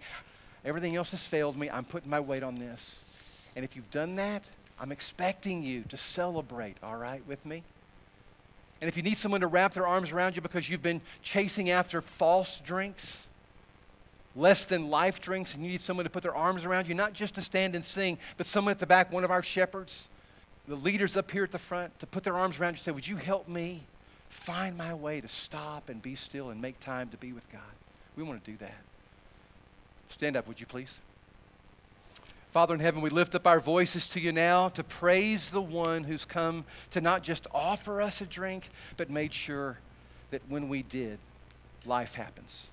Everything 0.65 0.95
else 0.95 1.11
has 1.11 1.25
failed 1.25 1.57
me. 1.57 1.69
I'm 1.69 1.85
putting 1.85 2.09
my 2.09 2.19
weight 2.19 2.43
on 2.43 2.55
this. 2.55 2.99
And 3.55 3.63
if 3.63 3.75
you've 3.75 3.89
done 3.91 4.17
that, 4.17 4.43
I'm 4.79 4.91
expecting 4.91 5.63
you 5.63 5.83
to 5.89 5.97
celebrate, 5.97 6.77
all 6.83 6.95
right, 6.95 7.25
with 7.27 7.45
me? 7.45 7.63
And 8.81 8.89
if 8.89 8.95
you 8.95 9.03
need 9.03 9.17
someone 9.17 9.41
to 9.41 9.47
wrap 9.47 9.73
their 9.73 9.87
arms 9.87 10.11
around 10.11 10.35
you 10.35 10.41
because 10.41 10.69
you've 10.69 10.81
been 10.81 11.01
chasing 11.21 11.69
after 11.69 12.01
false 12.01 12.59
drinks, 12.61 13.27
less 14.35 14.65
than 14.65 14.89
life 14.89 15.19
drinks, 15.19 15.53
and 15.53 15.63
you 15.63 15.69
need 15.69 15.81
someone 15.81 16.05
to 16.05 16.09
put 16.09 16.23
their 16.23 16.35
arms 16.35 16.63
around 16.63 16.87
you, 16.87 16.93
not 16.93 17.13
just 17.13 17.35
to 17.35 17.41
stand 17.41 17.75
and 17.75 17.83
sing, 17.83 18.17
but 18.37 18.47
someone 18.47 18.71
at 18.71 18.79
the 18.79 18.85
back, 18.85 19.11
one 19.11 19.23
of 19.23 19.31
our 19.31 19.43
shepherds, 19.43 20.07
the 20.67 20.75
leaders 20.75 21.17
up 21.17 21.29
here 21.29 21.43
at 21.43 21.51
the 21.51 21.57
front, 21.57 21.97
to 21.99 22.05
put 22.05 22.23
their 22.23 22.37
arms 22.37 22.59
around 22.59 22.73
you 22.73 22.77
and 22.77 22.85
say, 22.85 22.91
Would 22.91 23.07
you 23.07 23.17
help 23.17 23.47
me 23.49 23.81
find 24.29 24.77
my 24.77 24.93
way 24.93 25.21
to 25.21 25.27
stop 25.27 25.89
and 25.89 26.01
be 26.01 26.15
still 26.15 26.49
and 26.49 26.61
make 26.61 26.79
time 26.79 27.09
to 27.09 27.17
be 27.17 27.33
with 27.33 27.49
God? 27.51 27.61
We 28.15 28.23
want 28.23 28.43
to 28.43 28.51
do 28.51 28.57
that. 28.57 28.77
Stand 30.09 30.37
up, 30.37 30.47
would 30.47 30.59
you 30.59 30.65
please? 30.65 30.93
Father 32.51 32.73
in 32.73 32.79
heaven, 32.79 33.01
we 33.01 33.11
lift 33.11 33.35
up 33.35 33.45
our 33.45 33.59
voices 33.59 34.07
to 34.09 34.19
you 34.19 34.31
now 34.31 34.69
to 34.69 34.83
praise 34.83 35.51
the 35.51 35.61
one 35.61 36.03
who's 36.03 36.25
come 36.25 36.65
to 36.91 37.01
not 37.01 37.21
just 37.21 37.45
offer 37.53 38.01
us 38.01 38.21
a 38.21 38.25
drink, 38.25 38.69
but 38.97 39.11
made 39.11 39.33
sure 39.33 39.77
that 40.31 40.41
when 40.49 40.67
we 40.67 40.81
did, 40.81 41.19
life 41.85 42.15
happens. 42.15 42.67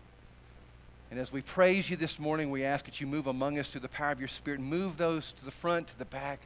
And 1.11 1.21
as 1.21 1.31
we 1.31 1.42
praise 1.42 1.88
you 1.88 1.97
this 1.97 2.19
morning, 2.19 2.51
we 2.51 2.64
ask 2.64 2.87
that 2.87 3.01
you 3.01 3.07
move 3.07 3.27
among 3.27 3.59
us 3.59 3.71
through 3.71 3.83
the 3.83 3.88
power 3.88 4.12
of 4.12 4.19
your 4.19 4.29
Spirit. 4.29 4.61
Move 4.61 4.97
those 4.97 5.31
to 5.33 5.45
the 5.45 5.51
front, 5.51 5.88
to 5.88 5.99
the 5.99 6.07
back, 6.07 6.40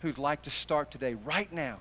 who'd 0.00 0.18
like 0.18 0.42
to 0.42 0.50
start 0.50 0.90
today, 0.90 1.14
right 1.14 1.52
now, 1.52 1.78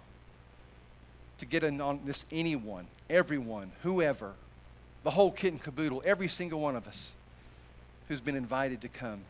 to 1.39 1.45
get 1.45 1.63
in 1.63 1.81
on 1.81 2.01
this 2.05 2.25
anyone, 2.31 2.87
everyone, 3.09 3.71
whoever, 3.81 4.33
the 5.03 5.11
whole 5.11 5.31
kit 5.31 5.53
and 5.53 5.61
caboodle, 5.61 6.01
every 6.05 6.27
single 6.27 6.59
one 6.59 6.75
of 6.75 6.87
us 6.87 7.13
who's 8.07 8.21
been 8.21 8.35
invited 8.35 8.81
to 8.81 8.87
come 8.87 9.21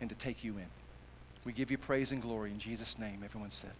and 0.00 0.10
to 0.10 0.16
take 0.16 0.44
you 0.44 0.58
in. 0.58 0.66
We 1.44 1.52
give 1.52 1.70
you 1.70 1.78
praise 1.78 2.12
and 2.12 2.22
glory 2.22 2.50
in 2.50 2.58
Jesus' 2.58 2.98
name, 2.98 3.22
everyone 3.24 3.50
said. 3.50 3.76